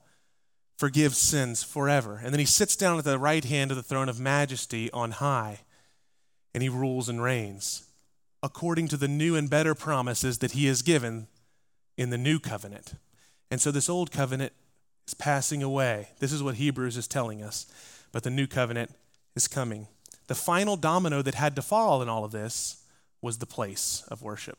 [0.77, 2.21] forgives sins forever.
[2.23, 5.13] And then he sits down at the right hand of the throne of majesty on
[5.13, 5.61] high,
[6.55, 7.87] and he rules and reigns
[8.43, 11.27] according to the new and better promises that he has given
[11.97, 12.95] in the new covenant.
[13.51, 14.53] And so this old covenant
[15.07, 16.11] is passing away.
[16.21, 17.67] This is what Hebrews is telling us.
[18.13, 18.93] But the new covenant
[19.35, 19.89] is coming.
[20.29, 22.85] The final domino that had to fall in all of this
[23.21, 24.59] was the place of worship.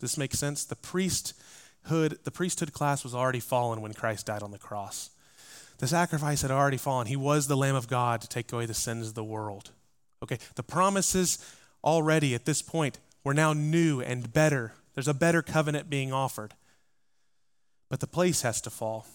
[0.00, 0.64] Does this make sense?
[0.64, 5.10] The priesthood, the priesthood class was already fallen when Christ died on the cross.
[5.78, 7.06] The sacrifice had already fallen.
[7.06, 9.70] He was the Lamb of God to take away the sins of the world.
[10.22, 11.38] Okay, the promises
[11.84, 14.72] already at this point were now new and better.
[14.94, 16.54] There's a better covenant being offered.
[17.88, 19.06] But the place has to fall.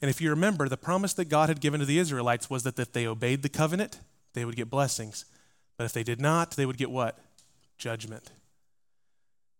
[0.00, 2.78] And if you remember, the promise that God had given to the Israelites was that
[2.78, 4.00] if they obeyed the covenant,
[4.32, 5.24] they would get blessings.
[5.76, 7.18] But if they did not, they would get what?
[7.76, 8.30] Judgment.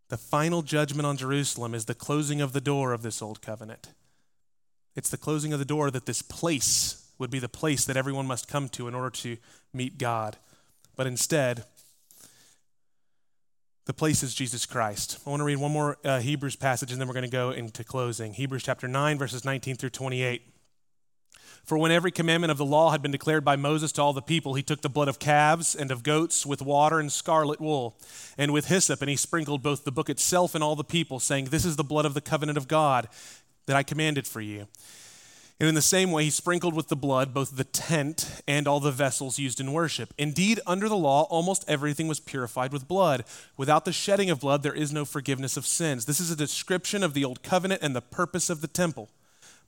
[0.09, 3.93] The final judgment on Jerusalem is the closing of the door of this old covenant.
[4.99, 8.27] It's the closing of the door that this place would be the place that everyone
[8.27, 9.37] must come to in order to
[9.73, 10.39] meet God.
[10.97, 11.63] But instead,
[13.87, 15.21] the place is Jesus Christ.
[15.25, 17.53] I want to read one more uh, Hebrews passage and then we're going to go
[17.53, 18.33] into closing.
[18.33, 20.43] Hebrews chapter 9, verses 19 through 28.
[21.63, 24.21] For when every commandment of the law had been declared by Moses to all the
[24.21, 27.97] people, he took the blood of calves and of goats with water and scarlet wool
[28.37, 31.45] and with hyssop, and he sprinkled both the book itself and all the people, saying,
[31.45, 33.07] This is the blood of the covenant of God
[33.69, 34.67] that I commanded for you.
[35.61, 38.79] And in the same way, he sprinkled with the blood both the tent and all
[38.79, 40.15] the vessels used in worship.
[40.17, 43.25] Indeed, under the law, almost everything was purified with blood.
[43.57, 46.07] Without the shedding of blood, there is no forgiveness of sins.
[46.07, 49.11] This is a description of the old covenant and the purpose of the temple.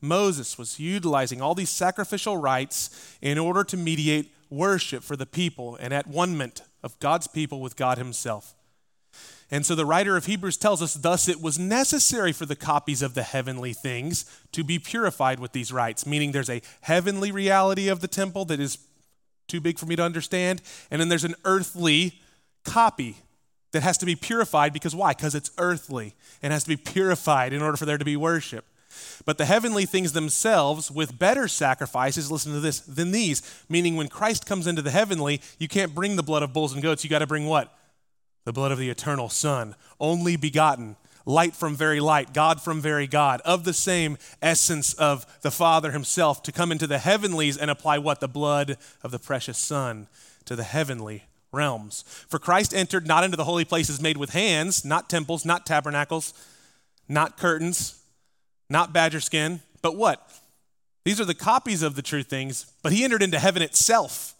[0.00, 5.76] Moses was utilizing all these sacrificial rites in order to mediate worship for the people
[5.76, 8.54] and at one of God's people with God Himself.
[9.50, 13.02] And so the writer of Hebrews tells us, thus it was necessary for the copies
[13.02, 17.88] of the heavenly things to be purified with these rites, meaning there's a heavenly reality
[17.88, 18.78] of the temple that is
[19.48, 22.20] too big for me to understand, and then there's an earthly
[22.64, 23.16] copy
[23.72, 25.12] that has to be purified because why?
[25.12, 28.64] Because it's earthly and has to be purified in order for there to be worship.
[29.24, 33.42] But the heavenly things themselves, with better sacrifices, listen to this, than these.
[33.68, 36.82] Meaning, when Christ comes into the heavenly, you can't bring the blood of bulls and
[36.82, 37.04] goats.
[37.04, 37.72] You got to bring what?
[38.50, 43.06] The blood of the eternal Son, only begotten, light from very light, God from very
[43.06, 47.70] God, of the same essence of the Father Himself, to come into the heavenlies and
[47.70, 48.18] apply what?
[48.18, 50.08] The blood of the precious Son
[50.46, 52.02] to the heavenly realms.
[52.26, 56.34] For Christ entered not into the holy places made with hands, not temples, not tabernacles,
[57.08, 58.02] not curtains,
[58.68, 60.28] not badger skin, but what?
[61.04, 64.34] These are the copies of the true things, but he entered into heaven itself.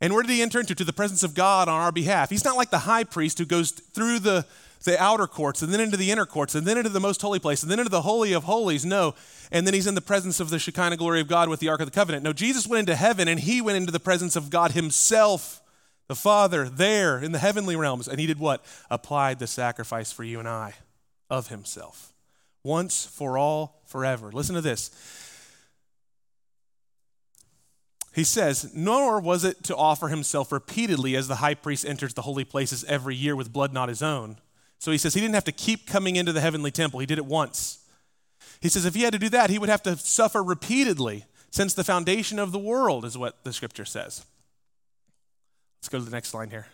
[0.00, 0.74] And where did he enter into?
[0.74, 2.30] To the presence of God on our behalf.
[2.30, 4.46] He's not like the high priest who goes through the,
[4.84, 7.38] the outer courts and then into the inner courts and then into the most holy
[7.38, 8.86] place and then into the holy of holies.
[8.86, 9.14] No.
[9.52, 11.80] And then he's in the presence of the Shekinah glory of God with the Ark
[11.80, 12.24] of the Covenant.
[12.24, 15.60] No, Jesus went into heaven and he went into the presence of God himself,
[16.08, 18.08] the Father, there in the heavenly realms.
[18.08, 18.64] And he did what?
[18.90, 20.74] Applied the sacrifice for you and I
[21.28, 22.12] of himself.
[22.62, 24.30] Once for all, forever.
[24.32, 24.90] Listen to this.
[28.12, 32.22] He says, Nor was it to offer himself repeatedly as the high priest enters the
[32.22, 34.36] holy places every year with blood not his own.
[34.78, 37.18] So he says he didn't have to keep coming into the heavenly temple, he did
[37.18, 37.78] it once.
[38.60, 41.74] He says if he had to do that, he would have to suffer repeatedly since
[41.74, 44.24] the foundation of the world, is what the scripture says.
[45.78, 46.66] Let's go to the next line here.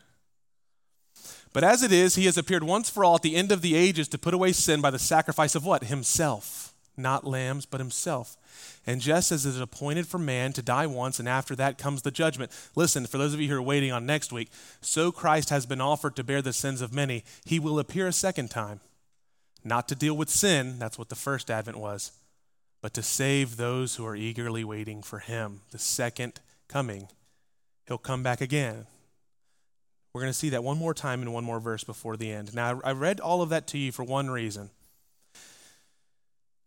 [1.53, 3.75] But as it is, he has appeared once for all at the end of the
[3.75, 5.85] ages to put away sin by the sacrifice of what?
[5.85, 6.75] Himself.
[6.97, 8.37] Not lambs, but himself.
[8.87, 12.03] And just as it is appointed for man to die once, and after that comes
[12.03, 12.51] the judgment.
[12.75, 15.81] Listen, for those of you who are waiting on next week, so Christ has been
[15.81, 17.23] offered to bear the sins of many.
[17.45, 18.81] He will appear a second time,
[19.63, 22.13] not to deal with sin, that's what the first advent was,
[22.81, 27.09] but to save those who are eagerly waiting for him, the second coming.
[27.87, 28.87] He'll come back again.
[30.13, 32.55] We're going to see that one more time in one more verse before the end.
[32.55, 34.71] Now, I read all of that to you for one reason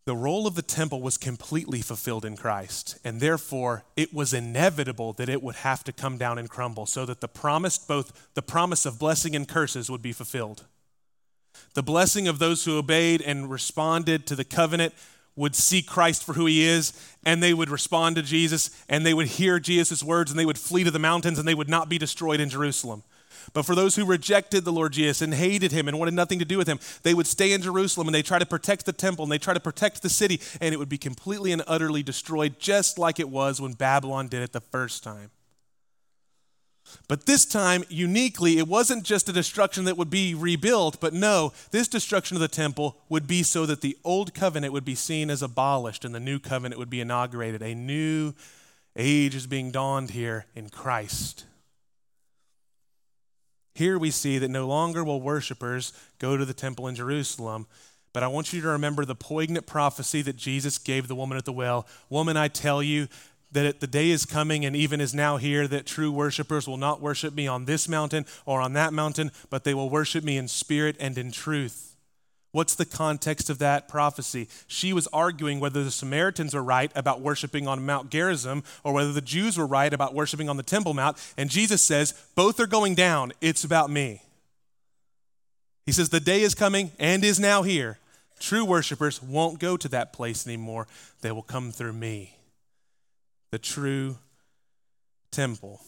[0.05, 5.13] the role of the temple was completely fulfilled in Christ, and therefore it was inevitable
[5.13, 8.41] that it would have to come down and crumble so that the promised both the
[8.41, 10.65] promise of blessing and curses would be fulfilled.
[11.73, 14.93] The blessing of those who obeyed and responded to the covenant
[15.35, 16.91] would see Christ for who he is,
[17.23, 20.57] and they would respond to Jesus, and they would hear Jesus' words, and they would
[20.57, 23.03] flee to the mountains, and they would not be destroyed in Jerusalem.
[23.53, 26.45] But for those who rejected the Lord Jesus and hated him and wanted nothing to
[26.45, 29.23] do with him, they would stay in Jerusalem and they try to protect the temple
[29.23, 32.59] and they try to protect the city, and it would be completely and utterly destroyed,
[32.59, 35.31] just like it was when Babylon did it the first time.
[37.07, 41.53] But this time, uniquely, it wasn't just a destruction that would be rebuilt, but no,
[41.71, 45.29] this destruction of the temple would be so that the old covenant would be seen
[45.29, 47.61] as abolished and the new covenant would be inaugurated.
[47.61, 48.33] A new
[48.95, 51.45] age is being dawned here in Christ.
[53.73, 57.67] Here we see that no longer will worshipers go to the temple in Jerusalem,
[58.13, 61.45] but I want you to remember the poignant prophecy that Jesus gave the woman at
[61.45, 61.87] the well.
[62.09, 63.07] Woman, I tell you
[63.51, 67.01] that the day is coming and even is now here that true worshipers will not
[67.01, 70.47] worship me on this mountain or on that mountain, but they will worship me in
[70.47, 71.88] spirit and in truth.
[72.51, 74.47] What's the context of that prophecy?
[74.65, 79.13] She was arguing whether the Samaritans were right about worshiping on Mount Gerizim or whether
[79.13, 81.17] the Jews were right about worshiping on the Temple Mount.
[81.37, 83.33] And Jesus says, both are going down.
[83.39, 84.23] It's about me.
[85.85, 87.99] He says, the day is coming and is now here.
[88.39, 90.87] True worshipers won't go to that place anymore.
[91.21, 92.37] They will come through me,
[93.51, 94.17] the true
[95.31, 95.81] temple.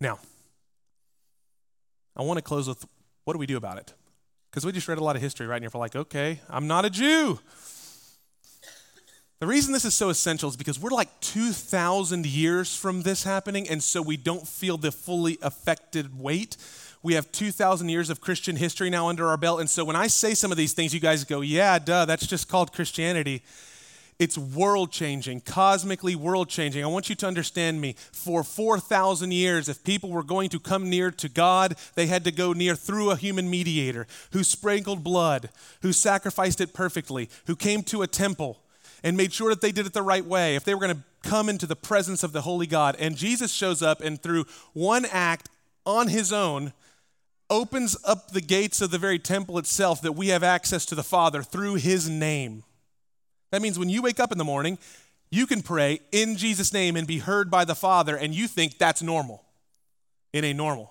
[0.00, 0.18] Now,
[2.14, 2.84] I want to close with
[3.24, 3.94] what do we do about it?
[4.52, 5.56] Because we just read a lot of history, right?
[5.56, 7.38] And you're like, okay, I'm not a Jew.
[9.40, 13.66] The reason this is so essential is because we're like 2,000 years from this happening,
[13.66, 16.58] and so we don't feel the fully affected weight.
[17.02, 20.06] We have 2,000 years of Christian history now under our belt, and so when I
[20.06, 23.42] say some of these things, you guys go, yeah, duh, that's just called Christianity.
[24.18, 26.84] It's world changing, cosmically world changing.
[26.84, 27.96] I want you to understand me.
[28.12, 32.30] For 4,000 years, if people were going to come near to God, they had to
[32.30, 35.50] go near through a human mediator who sprinkled blood,
[35.82, 38.60] who sacrificed it perfectly, who came to a temple
[39.02, 40.54] and made sure that they did it the right way.
[40.54, 42.96] If they were going to come into the presence of the holy God.
[42.98, 45.48] And Jesus shows up and through one act
[45.86, 46.72] on his own,
[47.50, 51.02] opens up the gates of the very temple itself that we have access to the
[51.02, 52.64] Father through his name.
[53.52, 54.78] That means when you wake up in the morning,
[55.30, 58.78] you can pray in Jesus' name and be heard by the Father, and you think
[58.78, 59.44] that's normal.
[60.32, 60.90] It ain't normal.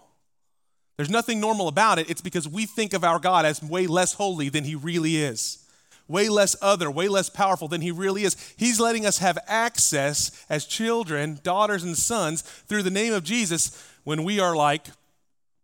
[0.96, 2.10] There's nothing normal about it.
[2.10, 5.68] It's because we think of our God as way less holy than he really is,
[6.08, 8.36] way less other, way less powerful than he really is.
[8.58, 13.90] He's letting us have access as children, daughters, and sons through the name of Jesus
[14.04, 14.88] when we are like,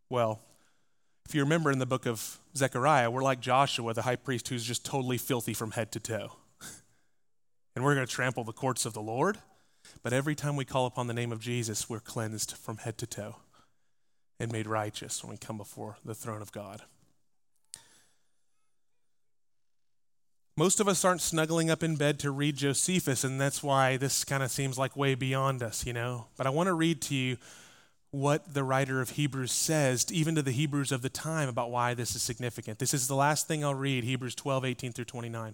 [0.10, 0.40] well,
[1.28, 4.64] if you remember in the book of Zechariah, we're like Joshua, the high priest, who's
[4.64, 6.32] just totally filthy from head to toe.
[7.78, 9.38] And we're going to trample the courts of the Lord.
[10.02, 13.06] But every time we call upon the name of Jesus, we're cleansed from head to
[13.06, 13.36] toe
[14.40, 16.82] and made righteous when we come before the throne of God.
[20.58, 24.24] Most of us aren't snuggling up in bed to read Josephus, and that's why this
[24.24, 26.26] kind of seems like way beyond us, you know.
[26.36, 27.38] But I want to read to you
[28.10, 31.94] what the writer of Hebrews says, even to the Hebrews of the time, about why
[31.94, 32.80] this is significant.
[32.80, 35.54] This is the last thing I'll read Hebrews 12, 18 through 29.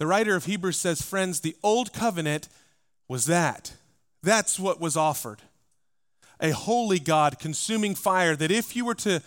[0.00, 2.48] The writer of Hebrews says, Friends, the old covenant
[3.06, 3.74] was that.
[4.22, 5.42] That's what was offered
[6.42, 9.22] a holy God, consuming fire, that if you were to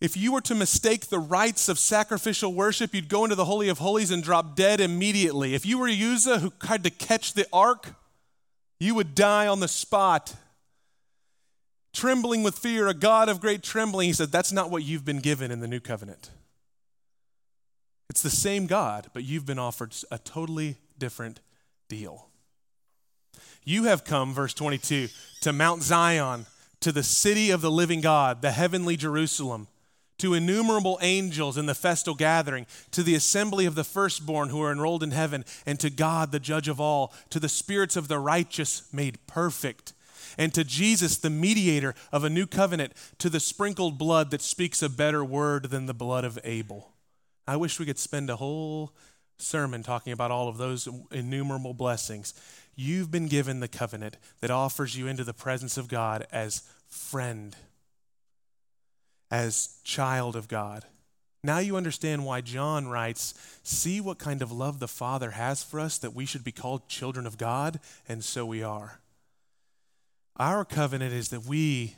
[0.00, 3.68] if you were to mistake the rites of sacrificial worship, you'd go into the Holy
[3.68, 5.54] of Holies and drop dead immediately.
[5.54, 7.94] If you were Uzzah who tried to catch the ark,
[8.80, 10.34] you would die on the spot.
[11.92, 15.20] Trembling with fear, a God of great trembling, he said, that's not what you've been
[15.20, 16.30] given in the new covenant.
[18.12, 21.40] It's the same God, but you've been offered a totally different
[21.88, 22.28] deal.
[23.64, 25.08] You have come, verse 22,
[25.40, 26.44] to Mount Zion,
[26.80, 29.66] to the city of the living God, the heavenly Jerusalem,
[30.18, 34.70] to innumerable angels in the festal gathering, to the assembly of the firstborn who are
[34.70, 38.18] enrolled in heaven, and to God, the judge of all, to the spirits of the
[38.18, 39.94] righteous made perfect,
[40.36, 44.82] and to Jesus, the mediator of a new covenant, to the sprinkled blood that speaks
[44.82, 46.91] a better word than the blood of Abel.
[47.46, 48.92] I wish we could spend a whole
[49.38, 52.34] sermon talking about all of those innumerable blessings.
[52.74, 57.56] You've been given the covenant that offers you into the presence of God as friend,
[59.30, 60.84] as child of God.
[61.44, 63.34] Now you understand why John writes,
[63.64, 66.88] See what kind of love the Father has for us that we should be called
[66.88, 69.00] children of God, and so we are.
[70.36, 71.96] Our covenant is that we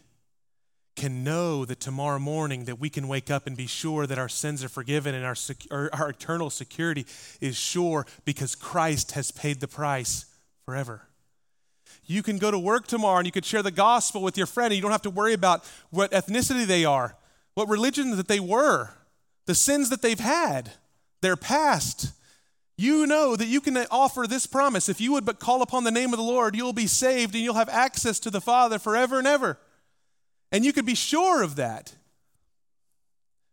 [0.96, 4.28] can know that tomorrow morning that we can wake up and be sure that our
[4.28, 5.34] sins are forgiven and our,
[5.70, 7.04] our, our eternal security
[7.40, 10.26] is sure because Christ has paid the price
[10.64, 11.08] forever.
[12.06, 14.72] You can go to work tomorrow and you could share the gospel with your friend
[14.72, 17.16] and you don't have to worry about what ethnicity they are,
[17.54, 18.90] what religion that they were,
[19.46, 20.72] the sins that they've had,
[21.22, 22.12] their past.
[22.76, 24.88] You know that you can offer this promise.
[24.88, 27.42] If you would but call upon the name of the Lord, you'll be saved and
[27.42, 29.58] you'll have access to the Father forever and ever.
[30.54, 31.96] And you could be sure of that.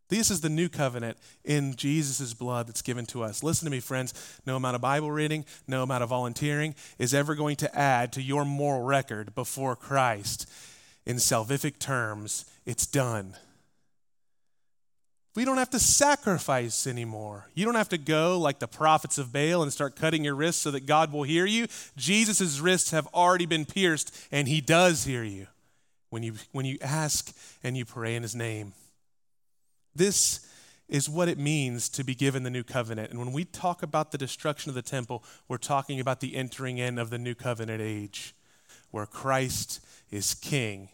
[0.10, 3.42] This is the new covenant in Jesus' blood that's given to us.
[3.42, 4.14] Listen to me, friends.
[4.46, 8.22] No amount of Bible reading, no amount of volunteering is ever going to add to
[8.22, 10.48] your moral record before Christ.
[11.04, 13.34] In salvific terms, it's done.
[15.34, 17.48] We don't have to sacrifice anymore.
[17.56, 20.62] You don't have to go like the prophets of Baal and start cutting your wrists
[20.62, 21.66] so that God will hear you.
[21.98, 25.48] Jesus' wrists have already been pierced, and he does hear you
[26.12, 28.74] when you, when you ask and you pray in his name.
[29.96, 30.48] This
[30.88, 33.10] is what it means to be given the new covenant.
[33.10, 36.78] And when we talk about the destruction of the temple, we're talking about the entering
[36.78, 38.36] in of the new covenant age,
[38.92, 39.80] where Christ
[40.12, 40.90] is king.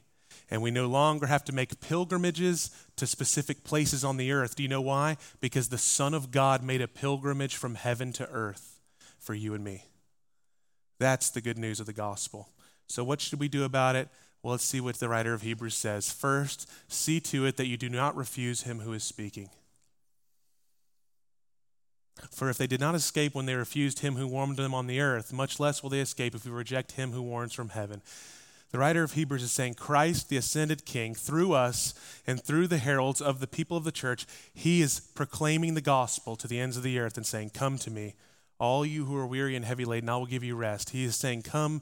[0.49, 4.55] And we no longer have to make pilgrimages to specific places on the earth.
[4.55, 5.17] Do you know why?
[5.41, 8.79] Because the Son of God made a pilgrimage from heaven to earth
[9.19, 9.85] for you and me.
[10.99, 12.49] That's the good news of the gospel.
[12.87, 14.07] So, what should we do about it?
[14.47, 16.09] Well, let's see what the writer of Hebrews says.
[16.09, 19.49] First, see to it that you do not refuse him who is speaking.
[22.31, 25.01] For if they did not escape when they refused him who warned them on the
[25.01, 28.01] earth, much less will they escape if we reject him who warns from heaven.
[28.71, 31.93] The writer of Hebrews is saying, Christ, the ascended King, through us
[32.25, 36.37] and through the heralds of the people of the church, he is proclaiming the gospel
[36.37, 38.15] to the ends of the earth and saying, Come to me,
[38.59, 40.91] all you who are weary and heavy laden, I will give you rest.
[40.91, 41.81] He is saying, Come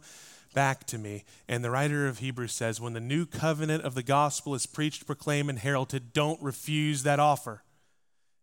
[0.56, 1.24] back to me.
[1.48, 5.06] And the writer of Hebrews says, when the new covenant of the gospel is preached,
[5.06, 7.62] proclaimed, and heralded, don't refuse that offer.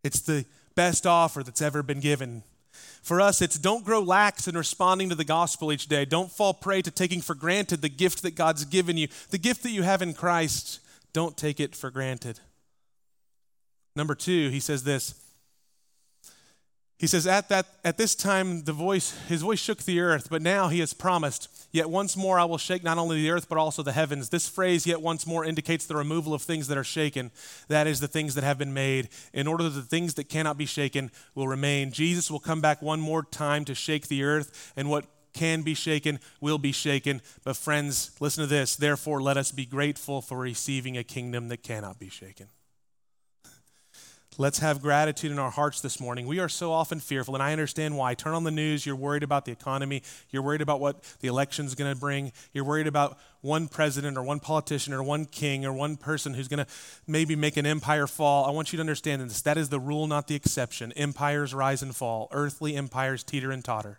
[0.04, 0.44] It's the
[0.76, 2.44] best offer that's ever been given.
[3.02, 6.04] For us, it's don't grow lax in responding to the gospel each day.
[6.04, 9.62] Don't fall prey to taking for granted the gift that God's given you, the gift
[9.64, 10.80] that you have in Christ.
[11.12, 12.40] Don't take it for granted.
[13.96, 15.14] Number two, he says this.
[17.02, 20.40] He says, at, that, at this time, the voice, his voice shook the earth, but
[20.40, 23.58] now he has promised, Yet once more I will shake not only the earth, but
[23.58, 24.28] also the heavens.
[24.28, 27.32] This phrase, yet once more, indicates the removal of things that are shaken.
[27.66, 30.56] That is, the things that have been made, in order that the things that cannot
[30.56, 31.90] be shaken will remain.
[31.90, 35.74] Jesus will come back one more time to shake the earth, and what can be
[35.74, 37.20] shaken will be shaken.
[37.42, 38.76] But, friends, listen to this.
[38.76, 42.46] Therefore, let us be grateful for receiving a kingdom that cannot be shaken.
[44.38, 46.26] Let's have gratitude in our hearts this morning.
[46.26, 48.14] We are so often fearful, and I understand why.
[48.14, 51.74] Turn on the news, you're worried about the economy, you're worried about what the election's
[51.74, 55.72] going to bring, you're worried about one president or one politician or one king or
[55.72, 56.66] one person who's going to
[57.06, 58.46] maybe make an empire fall.
[58.46, 59.42] I want you to understand this.
[59.42, 60.92] That is the rule, not the exception.
[60.92, 63.98] Empires rise and fall, earthly empires teeter and totter.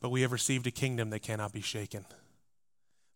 [0.00, 2.06] But we have received a kingdom that cannot be shaken.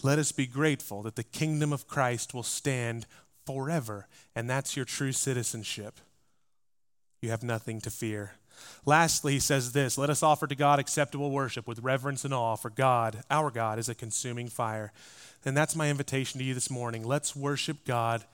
[0.02, 3.06] Let us be grateful that the kingdom of Christ will stand
[3.46, 4.06] forever.
[4.34, 6.00] And that's your true citizenship.
[7.20, 8.32] You have nothing to fear.
[8.84, 12.56] Lastly, he says this Let us offer to God acceptable worship with reverence and awe,
[12.56, 14.92] for God, our God, is a consuming fire.
[15.44, 17.04] And that's my invitation to you this morning.
[17.04, 18.24] Let's worship God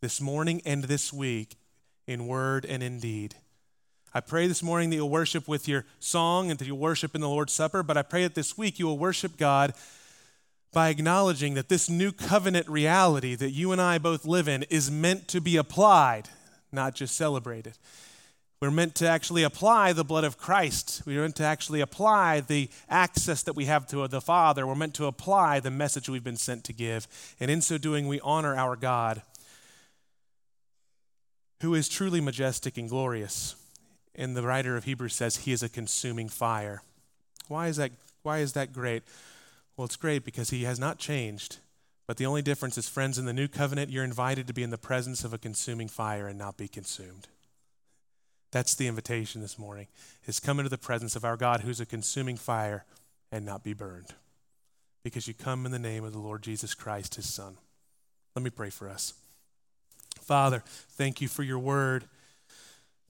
[0.00, 1.56] this morning and this week
[2.06, 3.34] in word and in deed.
[4.14, 7.20] I pray this morning that you'll worship with your song and that you'll worship in
[7.20, 9.74] the Lord's Supper, but I pray that this week you will worship God
[10.76, 14.90] by acknowledging that this new covenant reality that you and I both live in is
[14.90, 16.28] meant to be applied,
[16.70, 17.78] not just celebrated.
[18.60, 21.00] We're meant to actually apply the blood of Christ.
[21.06, 24.66] We're meant to actually apply the access that we have to the Father.
[24.66, 27.08] We're meant to apply the message we've been sent to give.
[27.40, 29.22] And in so doing, we honor our God,
[31.62, 33.56] who is truly majestic and glorious.
[34.14, 36.82] And the writer of Hebrews says he is a consuming fire.
[37.48, 39.04] Why is that, why is that great?
[39.76, 41.58] Well, it's great because he has not changed.
[42.06, 44.70] But the only difference is, friends, in the new covenant, you're invited to be in
[44.70, 47.26] the presence of a consuming fire and not be consumed.
[48.52, 49.88] That's the invitation this morning,
[50.24, 52.84] is come into the presence of our God who's a consuming fire
[53.32, 54.14] and not be burned.
[55.02, 57.56] Because you come in the name of the Lord Jesus Christ, his Son.
[58.36, 59.14] Let me pray for us.
[60.20, 62.04] Father, thank you for your word.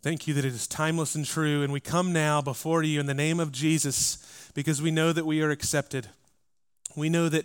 [0.02, 1.62] Thank you that it is timeless and true.
[1.62, 5.26] And we come now before you in the name of Jesus because we know that
[5.26, 6.08] we are accepted.
[6.96, 7.44] We know that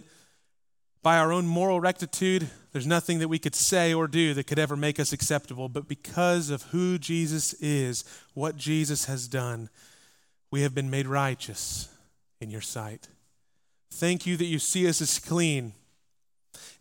[1.04, 4.60] by our own moral rectitude, there's nothing that we could say or do that could
[4.60, 5.68] ever make us acceptable.
[5.68, 9.70] But because of who Jesus is, what Jesus has done,
[10.52, 11.89] we have been made righteous
[12.39, 13.08] in your sight.
[13.91, 15.74] Thank you that you see us as clean.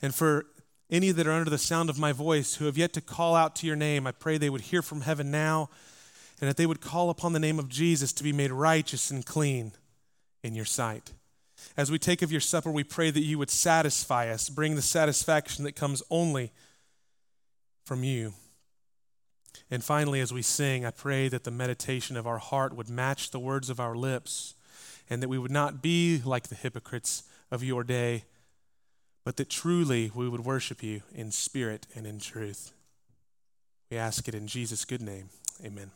[0.01, 0.47] And for
[0.91, 3.57] any that are under the sound of my voice who have yet to call out
[3.57, 5.71] to your name, I pray they would hear from heaven now
[6.41, 9.25] and that they would call upon the name of Jesus to be made righteous and
[9.25, 9.73] clean
[10.43, 11.13] in your sight.
[11.77, 14.83] As we take of your supper, we pray that you would satisfy us, bring the
[14.83, 16.53] satisfaction that comes only
[17.85, 18.35] from you.
[19.71, 23.31] And finally, as we sing, I pray that the meditation of our heart would match
[23.31, 24.55] the words of our lips,
[25.09, 28.25] and that we would not be like the hypocrites of your day,
[29.25, 32.73] but that truly we would worship you in spirit and in truth.
[33.91, 35.31] We ask it in Jesus' good name.
[35.65, 35.91] Amen.